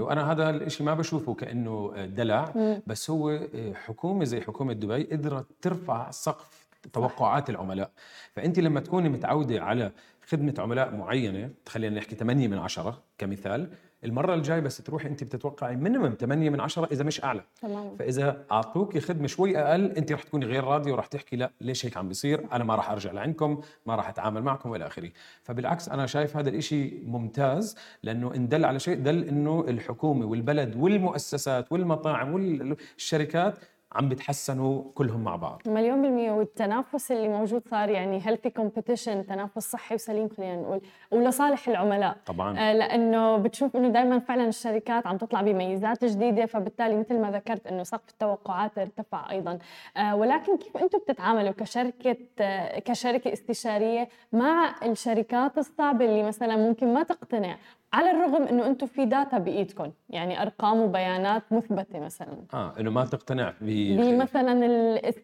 وأنا 0.00 0.32
هذا 0.32 0.50
الشيء 0.50 0.86
ما 0.86 0.94
بشوفه 0.94 1.34
كأنه 1.34 1.92
دلع. 2.06 2.52
بس 2.86 3.10
هو 3.10 3.30
آه، 3.30 3.72
حكومة 3.86 4.24
زي 4.24 4.40
حكومة 4.40 4.72
دبي 4.72 5.02
قدرت 5.04 5.46
ترفع 5.62 6.10
سقف 6.10 6.55
توقعات 6.92 7.50
العملاء. 7.50 7.90
فانت 8.32 8.58
لما 8.58 8.80
تكوني 8.80 9.08
متعودة 9.08 9.62
على 9.62 9.92
خدمة 10.26 10.54
عملاء 10.58 10.96
معينة 10.96 11.50
خلينا 11.68 11.96
نحكي 11.96 12.14
8 12.16 12.48
من 12.48 12.58
10 12.58 13.02
كمثال 13.18 13.68
المرة 14.04 14.34
الجاي 14.34 14.60
بس 14.60 14.78
تروحي 14.78 15.08
انت 15.08 15.24
بتتوقعي 15.24 15.76
minimum 15.76 16.14
8 16.20 16.50
من 16.50 16.60
10 16.60 16.84
إذا 16.92 17.04
مش 17.04 17.24
أعلى. 17.24 17.42
تمام 17.62 17.96
فإذا 17.96 18.44
اعطوكي 18.52 19.00
خدمة 19.00 19.26
شوي 19.26 19.58
أقل 19.58 19.84
انت 19.84 20.12
رح 20.12 20.22
تكوني 20.22 20.46
غير 20.46 20.64
راضية 20.64 20.92
ورح 20.92 21.06
تحكي 21.06 21.36
لا 21.36 21.50
ليش 21.60 21.86
هيك 21.86 21.96
عم 21.96 22.08
بيصير؟ 22.08 22.44
أنا 22.52 22.64
ما 22.64 22.74
رح 22.74 22.90
أرجع 22.90 23.12
لعندكم 23.12 23.60
ما 23.86 23.96
رح 23.96 24.08
أتعامل 24.08 24.42
معكم 24.42 24.70
وإلى 24.70 24.86
آخره. 24.86 25.10
فبالعكس 25.42 25.88
أنا 25.88 26.06
شايف 26.06 26.36
هذا 26.36 26.48
الإشي 26.48 26.90
ممتاز 27.04 27.76
لأنه 28.02 28.34
إن 28.34 28.48
دل 28.48 28.64
على 28.64 28.78
شيء 28.78 28.96
دل 28.96 29.24
إنه 29.24 29.64
الحكومة 29.68 30.26
والبلد 30.26 30.76
والمؤسسات 30.76 31.72
والمطاعم 31.72 32.32
والشركات 32.34 33.58
عم 33.96 34.08
بيتحسنوا 34.08 34.82
كلهم 34.94 35.24
مع 35.24 35.36
بعض. 35.36 35.62
مليون 35.66 36.02
بالمية. 36.02 36.32
والتنافس 36.32 37.12
اللي 37.12 37.28
موجود 37.28 37.62
صار 37.70 37.88
يعني 37.88 38.20
healthy 38.26 38.50
competition 38.50 39.26
تنافس 39.26 39.70
صحي 39.70 39.94
وسليم 39.94 40.28
خلينا 40.28 40.56
نقول 40.56 40.80
ولصالح 41.10 41.68
العملاء. 41.68 42.16
طبعا. 42.26 42.58
آه 42.58 42.72
لأنه 42.72 43.36
بتشوف 43.36 43.76
إنه 43.76 43.88
دائما 43.88 44.18
فعلا 44.18 44.48
الشركات 44.48 45.06
عم 45.06 45.16
تطلع 45.16 45.42
بميزات 45.42 46.04
جديدة 46.04 46.46
فبالتالي 46.46 46.96
مثل 46.96 47.18
ما 47.20 47.30
ذكرت 47.30 47.66
إنه 47.66 47.82
سقف 47.82 48.08
التوقعات 48.10 48.78
ارتفع 48.78 49.30
أيضا. 49.30 49.58
آه 49.96 50.16
ولكن 50.16 50.56
كيف 50.56 50.76
أنتم 50.76 50.98
بتتعاملوا 50.98 51.52
كشركة 51.52 52.16
آه 52.40 52.78
كشركة 52.78 53.32
استشارية 53.32 54.08
مع 54.32 54.74
الشركات 54.82 55.58
الصعبة 55.58 56.04
اللي 56.04 56.22
مثلا 56.22 56.56
ممكن 56.56 56.94
ما 56.94 57.02
تقتنع 57.02 57.56
على 57.96 58.10
الرغم 58.10 58.42
إنه 58.42 58.66
أنتم 58.66 58.86
في 58.86 59.04
data 59.04 59.38
بإيدكم 59.38 59.90
يعني 60.10 60.42
أرقام 60.42 60.80
وبيانات 60.80 61.42
مثبتة 61.50 62.00
مثلا. 62.00 62.36
آه 62.54 62.72
إنه 62.80 62.90
ما 62.90 63.04
تقتنع 63.04 63.54
بمثلا 63.60 64.52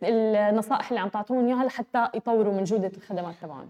النصائح 0.03 0.89
اللي 0.89 1.01
عم 1.01 1.09
تعطوهم 1.09 1.47
إياها 1.47 1.65
لحتى 1.65 2.09
يطوروا 2.15 2.55
من 2.55 2.65
جودة 2.65 2.93
الخدمات 2.97 3.35
تبعهم. 3.43 3.69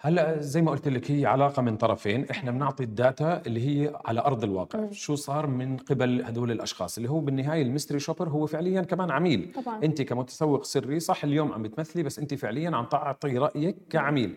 هلأ 0.00 0.40
زي 0.40 0.62
ما 0.62 0.70
قلت 0.70 0.88
لك 0.88 1.10
هي 1.10 1.26
علاقة 1.26 1.62
من 1.62 1.76
طرفين 1.76 2.26
إحنا 2.30 2.50
بنعطي 2.50 2.84
ال 2.84 2.96
data 2.96 3.42
اللي 3.46 3.68
هي 3.68 3.92
على 4.04 4.20
أرض 4.20 4.44
الواقع 4.44 4.80
م. 4.80 4.92
شو 4.92 5.14
صار 5.14 5.46
من 5.46 5.76
قبل 5.76 6.22
هدول 6.24 6.50
الأشخاص 6.50 6.96
اللي 6.96 7.10
هو 7.10 7.20
بالنهاية 7.20 7.62
ال 7.62 7.66
mystery 7.66 7.98
shopper 7.98 8.28
هو 8.28 8.46
فعليا 8.46 8.82
كمان 8.82 9.10
عميل. 9.10 9.52
طبعا. 9.64 9.84
أنت 9.84 10.02
كمتسوق 10.02 10.64
سري 10.64 11.00
صح 11.00 11.24
اليوم 11.24 11.52
عم 11.52 11.62
بتمثلي 11.62 12.02
بس 12.02 12.18
أنت 12.18 12.34
فعليا 12.34 12.76
عم 12.76 12.84
تعطي 12.84 13.38
رأيك 13.38 13.76
كعميل. 13.90 14.36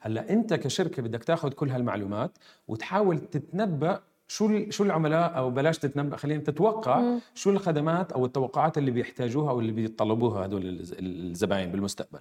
هلا 0.00 0.30
انت 0.30 0.54
كشركة 0.54 1.02
بدك 1.02 1.24
تاخذ 1.24 1.52
كل 1.52 1.70
هالمعلومات 1.70 2.38
وتحاول 2.68 3.18
تتنبأ 3.18 4.00
شو 4.28 4.70
شو 4.70 4.84
العملاء 4.84 5.36
أو 5.36 5.50
بلاش 5.50 5.78
تتنبأ 5.78 6.16
خلينا 6.16 6.42
تتوقع 6.42 7.00
مم. 7.00 7.20
شو 7.34 7.50
الخدمات 7.50 8.12
أو 8.12 8.24
التوقعات 8.26 8.78
اللي 8.78 8.90
بيحتاجوها 8.90 9.50
أو 9.50 9.60
اللي 9.60 9.72
بيطلبوها 9.72 10.46
هدول 10.46 10.62
الزباين 10.98 11.72
بالمستقبل 11.72 12.20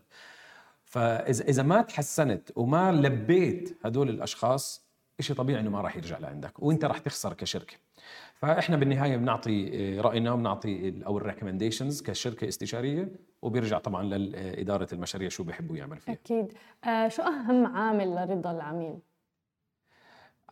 فاذا 0.86 1.44
إذا 1.44 1.64
ما 1.64 1.82
تحسنت 1.82 2.52
وما 2.56 2.92
لبيت 2.92 3.78
هدول 3.86 4.10
الأشخاص 4.10 4.86
شيء 5.20 5.36
طبيعي 5.36 5.62
إنه 5.62 5.70
ما 5.70 5.82
راح 5.82 5.98
يرجع 5.98 6.18
لعندك 6.18 6.64
وإنت 6.64 6.86
راح 6.86 6.98
تخسر 7.00 7.34
كشركة 7.34 7.76
فإحنا 8.46 8.78
بالنهاية 8.78 9.18
بنعطي 9.18 9.70
آه، 9.74 10.02
رأينا 10.02 10.32
وبنعطي 10.32 10.94
أو 11.06 11.18
الريكومنديشنز 11.18 12.02
كشركة 12.02 12.48
استشارية 12.48 13.12
وبيرجع 13.42 13.78
طبعا 13.78 14.04
لاداره 14.04 14.88
المشاريع 14.94 15.30
شو 15.30 15.44
بيحبوا 15.44 15.78
يعمل 15.78 15.98
فيها. 16.00 16.14
أكيد. 16.14 16.54
آه 16.84 17.08
شو 17.08 17.22
أهم 17.24 17.66
عامل 17.66 18.16
لرضا 18.16 18.52
العميل؟ 18.52 19.00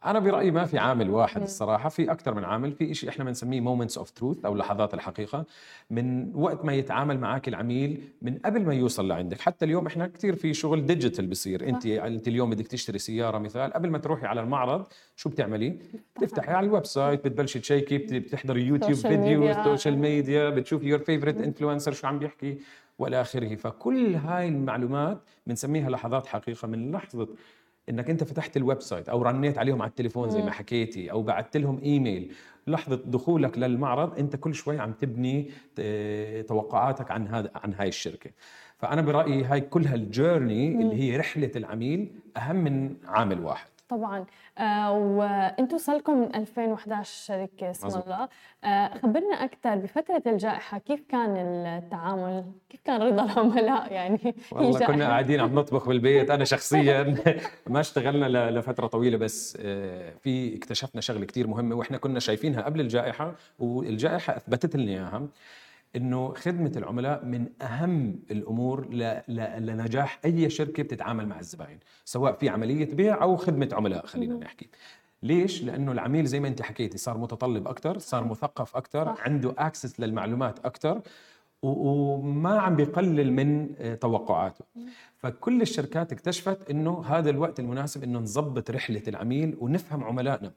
أنا 0.05 0.19
برأيي 0.19 0.51
ما 0.51 0.65
في 0.65 0.77
عامل 0.77 1.09
واحد 1.09 1.41
الصراحة 1.41 1.89
في 1.89 2.11
أكثر 2.11 2.33
من 2.33 2.43
عامل 2.43 2.71
في 2.71 2.93
شيء 2.93 3.09
إحنا 3.09 3.23
بنسميه 3.23 3.61
moments 3.61 3.97
of 3.97 4.09
truth 4.11 4.45
أو 4.45 4.55
لحظات 4.55 4.93
الحقيقة. 4.93 5.45
من 5.89 6.35
وقت 6.35 6.65
ما 6.65 6.73
يتعامل 6.73 7.19
معك 7.19 7.47
العميل 7.47 8.03
من 8.21 8.37
قبل 8.45 8.65
ما 8.65 8.73
يوصل 8.73 9.07
لعندك 9.07 9.41
حتى 9.41 9.65
اليوم 9.65 9.87
إحنا 9.87 10.07
كثير 10.07 10.35
في 10.35 10.53
شغل 10.53 10.85
digital 10.85 11.27
بصير 11.27 11.69
أنت 11.69 11.85
أنت 11.85 12.27
اليوم 12.27 12.49
بدك 12.49 12.67
تشتري 12.67 12.99
سيارة 12.99 13.37
مثال 13.37 13.73
قبل 13.73 13.89
ما 13.89 13.97
تروحي 13.97 14.25
على 14.25 14.41
المعرض 14.41 14.85
شو 15.15 15.29
بتعملي؟ 15.29 15.77
بتفتحي 16.15 16.51
على 16.51 16.67
ال 16.67 16.85
website 16.85 17.25
بتبلشي 17.27 17.59
ت 17.59 17.65
check 17.65 17.92
ي 17.92 17.97
بتحضري 17.97 18.63
يوتيوب 18.63 18.93
فيديو 18.93 19.63
social 19.63 19.97
media 19.97 20.49
بتشوفي 20.49 20.87
your 20.87 20.99
favorite 20.99 21.41
influencer 21.41 21.91
شو 21.91 22.07
عم 22.07 22.19
بيحكي 22.19 22.57
والى 22.99 23.21
آخره. 23.21 23.55
فكل 23.55 24.15
هاي 24.15 24.47
المعلومات 24.47 25.21
بنسميها 25.47 25.89
لحظات 25.89 26.27
حقيقة 26.27 26.67
من 26.67 26.91
لحظة 26.91 27.27
إنك 27.89 28.09
أنت 28.09 28.23
فتحت 28.23 28.57
ال 28.57 28.81
website 28.81 29.09
أو 29.09 29.21
رنيت 29.21 29.57
عليهم 29.57 29.81
على 29.81 29.89
التليفون 29.89 30.29
زي 30.29 30.41
ما 30.41 30.51
حكيتي 30.51 31.11
أو 31.11 31.21
بعثت 31.23 31.57
لهم 31.57 31.79
إيميل 31.81 32.33
لحظة 32.67 32.95
دخولك 33.05 33.57
للمعرض 33.57 34.19
أنت 34.19 34.35
كل 34.35 34.55
شوي 34.55 34.79
عم 34.79 34.91
تبني 34.93 35.49
توقعاتك 36.47 37.11
عن 37.11 37.27
هذا 37.27 37.51
عن 37.55 37.73
هاي 37.73 37.87
الشركة. 37.87 38.31
فأنا 38.77 39.01
برأيي 39.01 39.43
هاي 39.43 39.61
كل 39.61 39.85
هال 39.85 40.07
journey 40.07 40.81
اللي 40.81 40.95
هي 40.95 41.17
رحلة 41.17 41.51
العميل 41.55 42.11
أهم 42.37 42.55
من 42.55 42.95
عامل 43.05 43.39
واحد. 43.39 43.72
طبعا. 43.97 44.25
آه 44.57 44.91
وأنتم 44.91 45.77
صار 45.77 45.95
لكم 45.95 46.17
من 46.17 46.35
2011 46.35 47.25
شركة 47.25 47.71
اسم 47.71 47.87
الله. 47.87 48.29
آه 48.63 48.97
خبرنا 48.97 49.35
أكثر 49.43 49.75
بفترة 49.75 50.23
الجائحة 50.27 50.77
كيف 50.77 51.03
كان 51.09 51.37
التعامل؟ 51.37 52.43
كيف 52.69 52.81
كان 52.85 53.01
رضا 53.01 53.23
العملاء؟ 53.25 53.91
يعني 53.93 54.35
والله 54.51 54.85
كنا 54.85 55.07
قاعدين 55.07 55.39
عم 55.39 55.55
نطبخ 55.59 55.87
بالبيت 55.87 56.29
أنا 56.29 56.45
شخصيا 56.45 57.15
ما 57.67 57.79
اشتغلنا 57.79 58.51
لفترة 58.51 58.87
طويلة 58.87 59.17
بس 59.17 59.57
آه 59.61 60.13
في 60.21 60.57
اكتشفنا 60.57 61.01
شغلة 61.01 61.25
كثير 61.25 61.47
مهمة 61.47 61.75
وإحنا 61.75 61.97
كنا 61.97 62.19
شايفينها 62.19 62.61
قبل 62.61 62.81
الجائحة 62.81 63.35
والجائحة 63.59 64.37
أثبتت 64.37 64.75
لنا 64.75 64.91
إياها. 64.91 65.27
إنه 65.95 66.33
خدمة 66.33 66.71
العملاء 66.75 67.25
من 67.25 67.49
أهم 67.61 68.19
الأمور 68.31 68.87
لنجاح 69.59 70.19
أي 70.25 70.49
شركة 70.49 70.83
بتتعامل 70.83 71.27
مع 71.27 71.39
الزباين 71.39 71.79
سواء 72.05 72.33
في 72.33 72.49
عملية 72.49 72.95
بيع 72.95 73.23
أو 73.23 73.35
خدمة 73.35 73.69
عملاء 73.73 74.05
خلينا 74.05 74.35
نحكي. 74.35 74.69
ليش؟ 75.23 75.63
لأنه 75.63 75.91
العميل 75.91 76.25
زي 76.25 76.39
ما 76.39 76.47
أنت 76.47 76.61
حكيتي 76.61 76.97
صار 76.97 77.17
متطلب 77.17 77.67
أكثر 77.67 77.97
صار 77.97 78.23
مثقف 78.23 78.75
أكثر 78.75 79.15
عنده 79.19 79.55
اكسس 79.57 79.99
للمعلومات 79.99 80.65
أكثر 80.65 81.01
وما 81.61 82.59
عم 82.59 82.75
بيقلل 82.75 83.33
من 83.33 83.75
آه، 83.77 83.95
توقعاته. 83.95 84.65
فكل 85.17 85.61
الشركات 85.61 86.11
اكتشفت 86.11 86.69
إنه 86.69 87.03
هذا 87.05 87.29
الوقت 87.29 87.59
المناسب 87.59 88.03
إنه 88.03 88.19
نظبط 88.19 88.71
رحلة 88.71 89.03
العميل 89.07 89.57
ونفهم 89.59 90.03
عملائنا. 90.03 90.51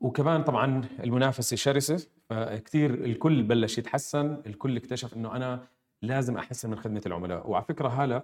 وكمان 0.00 0.42
طبعا 0.42 0.84
المنافسة 1.04 1.56
شرسة 1.56 2.06
فكثير 2.30 2.94
الكل 2.94 3.42
بلش 3.42 3.78
يتحسن 3.78 4.42
الكل 4.46 4.76
اكتشف 4.76 5.14
إنه 5.14 5.36
أنا 5.36 5.66
لازم 6.02 6.36
أحسن 6.36 6.70
من 6.70 6.76
خدمة 6.78 7.02
العملاء. 7.06 7.50
وعلى 7.50 7.64
فكرة 7.64 7.88
هلا 7.88 8.22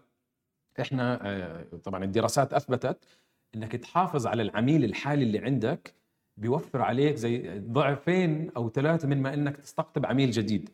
إحنا 0.81 1.19
آه، 1.23 1.65
طبعا 1.85 2.05
الدراسات 2.05 2.53
أثبتت 2.55 3.05
إنك 3.55 3.73
تحافظ 3.73 4.27
على 4.27 4.43
العميل 4.43 4.85
الحالي 4.85 5.23
اللي 5.23 5.39
عندك 5.39 5.95
بيوفر 6.37 6.83
عليك 6.83 7.17
زي 7.17 7.59
ضعفين 7.59 8.51
أو 8.57 8.71
ثلاثة 8.71 9.09
من 9.09 9.23
ما 9.23 9.35
إنك 9.35 9.57
تستقطب 9.57 10.07
عميل 10.07 10.31
جديد. 10.31 10.71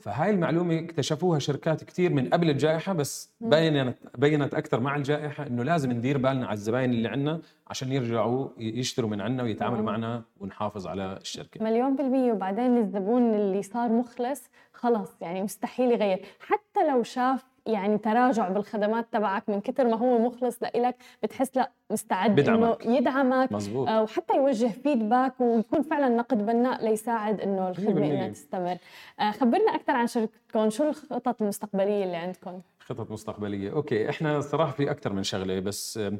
فهاي 0.00 0.30
المعلومة 0.30 0.78
اكتشفوها 0.78 1.38
شركات 1.38 1.84
كثير 1.84 2.12
من 2.12 2.28
قبل 2.28 2.50
الجائحة 2.50 2.92
بس 2.92 3.32
بينت 3.40 3.96
بينت 4.18 4.54
أكثر 4.54 4.80
مع 4.80 4.96
الجائحة 4.96 5.46
إنه 5.46 5.62
لازم 5.62 5.92
ندير 5.92 6.18
بالنا 6.18 6.46
على 6.46 6.54
الزباين 6.54 6.90
اللي 6.90 7.08
عندنا 7.08 7.40
عشان 7.66 7.92
يرجعوا 7.92 8.48
يشتروا 8.58 9.10
من 9.10 9.20
عندنا 9.20 9.42
ويتعاملوا 9.42 9.82
معنا 9.82 10.22
ونحافظ 10.40 10.86
على 10.86 11.16
الشركة. 11.20 11.64
مليون 11.64 11.96
بالمية. 11.96 12.32
وبعدين 12.32 12.76
الزبون 12.76 13.34
اللي 13.34 13.62
صار 13.62 13.92
مخلص 13.92 14.50
خلص 14.72 15.16
يعني 15.20 15.42
مستحيل 15.42 15.90
يغير. 15.90 16.20
حتى 16.40 16.88
لو 16.88 17.02
شاف 17.02 17.49
يعني 17.66 17.98
تراجع 17.98 18.48
بالخدمات 18.48 19.06
تبعك 19.12 19.48
من 19.48 19.60
كثر 19.60 19.84
ما 19.88 19.96
هو 19.96 20.18
مخلص 20.18 20.62
لإلك 20.62 20.96
بتحس 21.22 21.56
لا 21.56 21.70
مستعد 21.90 22.34
بدعمك. 22.36 22.82
انه 22.86 22.96
يدعمك 22.96 23.52
مزبوط. 23.52 23.88
آه، 23.88 24.02
وحتى 24.02 24.36
يوجه 24.36 24.66
feedback 24.66 25.40
ويكون 25.40 25.82
فعلا 25.82 26.08
نقد 26.08 26.46
بناء 26.46 26.84
ليساعد 26.84 27.40
إنه 27.40 27.68
الخدمة 27.68 27.94
100%. 28.00 28.04
انها 28.12 28.28
تستمر 28.28 28.76
آه، 29.20 29.30
خبرنا 29.30 29.74
أكثر 29.74 29.92
عن 29.92 30.06
شركتكم 30.06 30.70
شو 30.70 30.88
الخطط 30.88 31.42
المستقبلية 31.42 32.04
اللي 32.04 32.16
عندكم 32.16 32.60
خطط 32.80 33.10
مستقبلية 33.10 33.72
okay 33.72 34.10
إحنا 34.10 34.40
صراحة 34.40 34.72
في 34.72 34.90
أكثر 34.90 35.12
من 35.12 35.22
شغلة 35.22 35.60
بس 35.60 35.98
آم، 35.98 36.18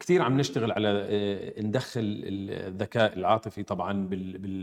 كثير 0.00 0.22
عم 0.22 0.36
نشتغل 0.40 0.72
على 0.72 0.88
آه، 0.88 1.60
ندخل 1.62 2.00
الذكاء 2.26 3.18
العاطفي 3.18 3.62
طبعا 3.62 4.08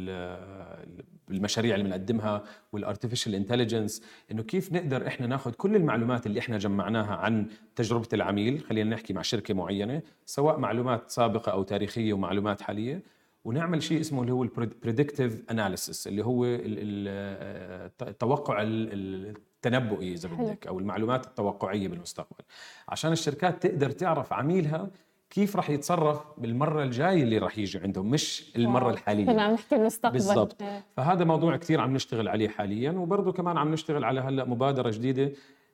آه، 0.09 0.85
بالمشاريع 1.27 1.75
اللي 1.75 1.85
بنقدمها 1.87 2.43
وال 2.73 2.84
artificial 2.84 3.35
intelligence 3.35 4.03
إنه 4.31 4.43
كيف 4.43 4.71
نقدر 4.73 5.07
إحنا 5.07 5.27
ناخذ 5.27 5.51
كل 5.51 5.75
المعلومات 5.75 6.25
اللي 6.25 6.39
إحنا 6.39 6.57
جمعناها 6.57 7.15
عن 7.15 7.47
تجربة 7.75 8.07
العميل 8.13 8.59
خلينا 8.59 8.89
نحكي 8.89 9.13
مع 9.13 9.21
شركة 9.21 9.53
معينة 9.53 10.01
سواء 10.25 10.59
معلومات 10.59 11.09
سابقة 11.09 11.51
أو 11.51 11.63
تاريخية 11.63 12.13
ومعلومات 12.13 12.61
حالية 12.61 13.03
ونعمل 13.45 13.83
شيء 13.83 13.99
اسمه 14.01 14.21
اللي 14.21 14.33
هو 14.33 14.43
ال 14.43 14.52
predictive 14.52 15.43
analysis 15.51 16.07
اللي 16.07 16.25
هو 16.25 16.45
ال- 16.45 17.81
التوقع 18.01 18.61
ال- 18.61 18.93
ال- 18.93 19.33
التنبؤي 19.65 20.13
إذا. 20.13 20.29
بدك 20.29 20.67
أو 20.67 20.79
المعلومات 20.79 21.25
التوقعية 21.25 21.87
بالمستقبل. 21.87 22.43
عشان 22.89 23.11
الشركات 23.11 23.67
تقدر 23.67 23.89
تعرف 23.89 24.33
عميلها 24.33 24.89
كيف 25.29 25.55
راح 25.55 25.69
يتصرف 25.69 26.25
بالمرة 26.37 26.83
الجاية 26.83 27.23
اللي 27.23 27.37
راح 27.37 27.57
يجي 27.57 27.79
عندهم 27.79 28.09
مش 28.09 28.51
المرة 28.55 28.83
واو. 28.83 28.93
الحالية. 28.93 29.25
كنا 29.25 29.43
عم 29.43 29.53
نحكي 29.53 29.75
المستقبل 29.75 30.13
بالضبط. 30.13 30.61
إيه. 30.61 30.83
فهذا 30.97 31.25
موضوع 31.25 31.57
كثير 31.57 31.81
عم 31.81 31.93
نشتغل 31.93 32.27
عليه 32.27 32.49
حاليا 32.49 32.91
وبرضه 32.91 33.31
كمان 33.31 33.57
عم 33.57 33.71
نشتغل 33.71 34.03
على 34.03 34.21
هلأ 34.21 34.45
مبادرة 34.45 34.89
جديدة. 34.89 35.31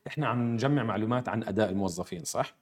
إحنا 0.08 0.28
عم 0.28 0.54
نجمع 0.54 0.84
معلومات 0.84 1.30
عن 1.30 1.44
أداء 1.44 1.70
الموظفين 1.70 2.24
صح؟ 2.24 2.56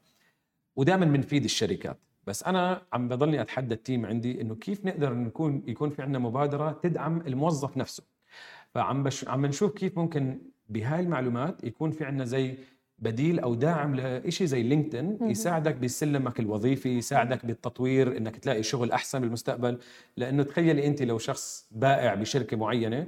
ودائما 0.75 1.05
بنفيد 1.05 1.43
الشركات. 1.43 1.97
بس 2.27 2.43
أنا 2.43 2.81
عم 2.93 3.07
بضلني 3.07 3.41
أتحدى 3.41 3.73
ال 3.73 3.80
team 3.80 4.05
عندي 4.05 4.41
إنه 4.41 4.55
كيف 4.55 4.85
نقدر 4.85 5.13
نكون 5.13 5.63
يكون 5.67 5.89
في 5.89 6.01
عندنا 6.01 6.19
مبادرة 6.19 6.71
تدعم 6.71 7.21
الموظف 7.21 7.77
نفسه. 7.77 8.03
فعم 8.73 9.03
بش 9.03 9.27
عم 9.27 9.45
نشوف 9.45 9.71
كيف 9.71 9.97
ممكن 9.97 10.41
بهاي 10.69 10.99
المعلومات 10.99 11.63
يكون 11.63 11.91
في 11.91 12.05
عندنا 12.05 12.25
زي 12.25 12.57
بديل 12.99 13.39
أو 13.39 13.55
داعم 13.55 13.95
لشيء 13.95 14.47
زي 14.47 14.63
LinkedIn 14.63 15.17
يساعدك 15.21 15.75
بسلمك 15.75 16.39
الوظيفي 16.39 16.89
يساعدك 16.89 17.45
بالتطوير 17.45 18.17
إنك 18.17 18.35
تلاقي 18.37 18.63
شغل 18.63 18.91
أحسن 18.91 19.19
بالمستقبل. 19.19 19.77
لأنه 20.17 20.43
تخيلي 20.43 20.87
أنت 20.87 21.01
لو 21.01 21.17
شخص 21.17 21.67
بائع 21.71 22.15
بشركة 22.15 22.57
معينة 22.57 23.07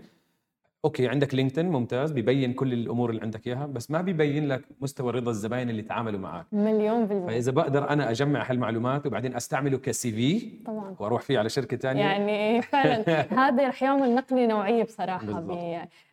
أوكي 0.85 1.07
عندك 1.07 1.35
LinkedIn 1.35 1.69
ممتاز 1.69 2.11
ببين 2.11 2.53
كل 2.53 2.73
الأمور 2.73 3.09
اللي 3.09 3.21
عندك 3.21 3.47
إياها 3.47 3.65
بس 3.65 3.91
ما 3.91 4.01
ببين 4.01 4.47
لك 4.47 4.61
مستوى 4.81 5.11
رضا 5.11 5.31
الزباين 5.31 5.69
اللي 5.69 5.81
تعاملوا 5.81 6.19
معك 6.19 6.45
مليون 6.51 7.05
بالمية. 7.05 7.27
فإذا 7.27 7.51
بقدر 7.51 7.89
أنا 7.89 8.11
أجمع 8.11 8.51
هالمعلومات 8.51 9.05
وبعدين 9.05 9.35
أستعمله 9.35 9.77
ك 9.77 10.11
CV 10.11 10.39
طبعا. 10.65 10.95
وأروح 10.99 11.21
فيه 11.21 11.39
على 11.39 11.49
شركة 11.49 11.77
ثانية 11.77 12.01
يعني 12.01 12.61
فعلا. 12.61 13.21
هذا 13.41 13.67
رح 13.67 13.83
يعمل 13.83 14.15
نقله 14.15 14.45
نوعية 14.45 14.83
بصراحة. 14.83 15.25
بالضبط. 15.25 15.57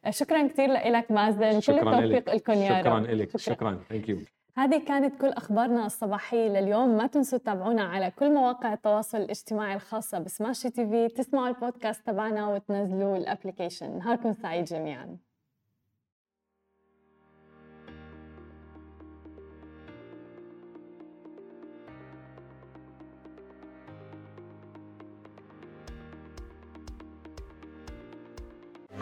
ب... 0.06 0.10
شكرا 0.10 0.46
كثير 0.46 0.72
لك 0.72 1.10
مازن. 1.10 1.52
كل 1.52 1.62
شكرا 1.62 1.98
التوفيق 1.98 2.04
لك 2.04 2.28
لكم 2.28 2.52
يا 2.52 2.82
شكرا 2.82 2.98
رب 2.98 3.04
لك. 3.10 3.36
شكرا. 3.36 3.78
thank 3.88 4.08
you 4.08 4.18
هذه 4.56 4.84
كانت 4.84 5.20
كل 5.20 5.28
أخبارنا 5.28 5.86
الصباحية 5.86 6.48
لليوم. 6.48 6.96
ما 6.96 7.06
تنسوا 7.06 7.38
تتابعونا 7.38 7.82
على 7.82 8.10
كل 8.10 8.34
مواقع 8.34 8.72
التواصل 8.72 9.18
الاجتماعي 9.18 9.74
الخاصة 9.74 10.18
ب 10.18 10.70
Smashi 10.70 10.86
TV. 10.86 11.08
تسمعوا 11.08 11.48
البودكاست 11.48 12.06
تبعنا 12.06 12.48
وتنزلوا 12.48 13.16
ال 13.16 13.23
application 13.23 13.98
نهاركم 13.98 14.32
سعيد 14.32 14.64
جميعا. 14.64 15.16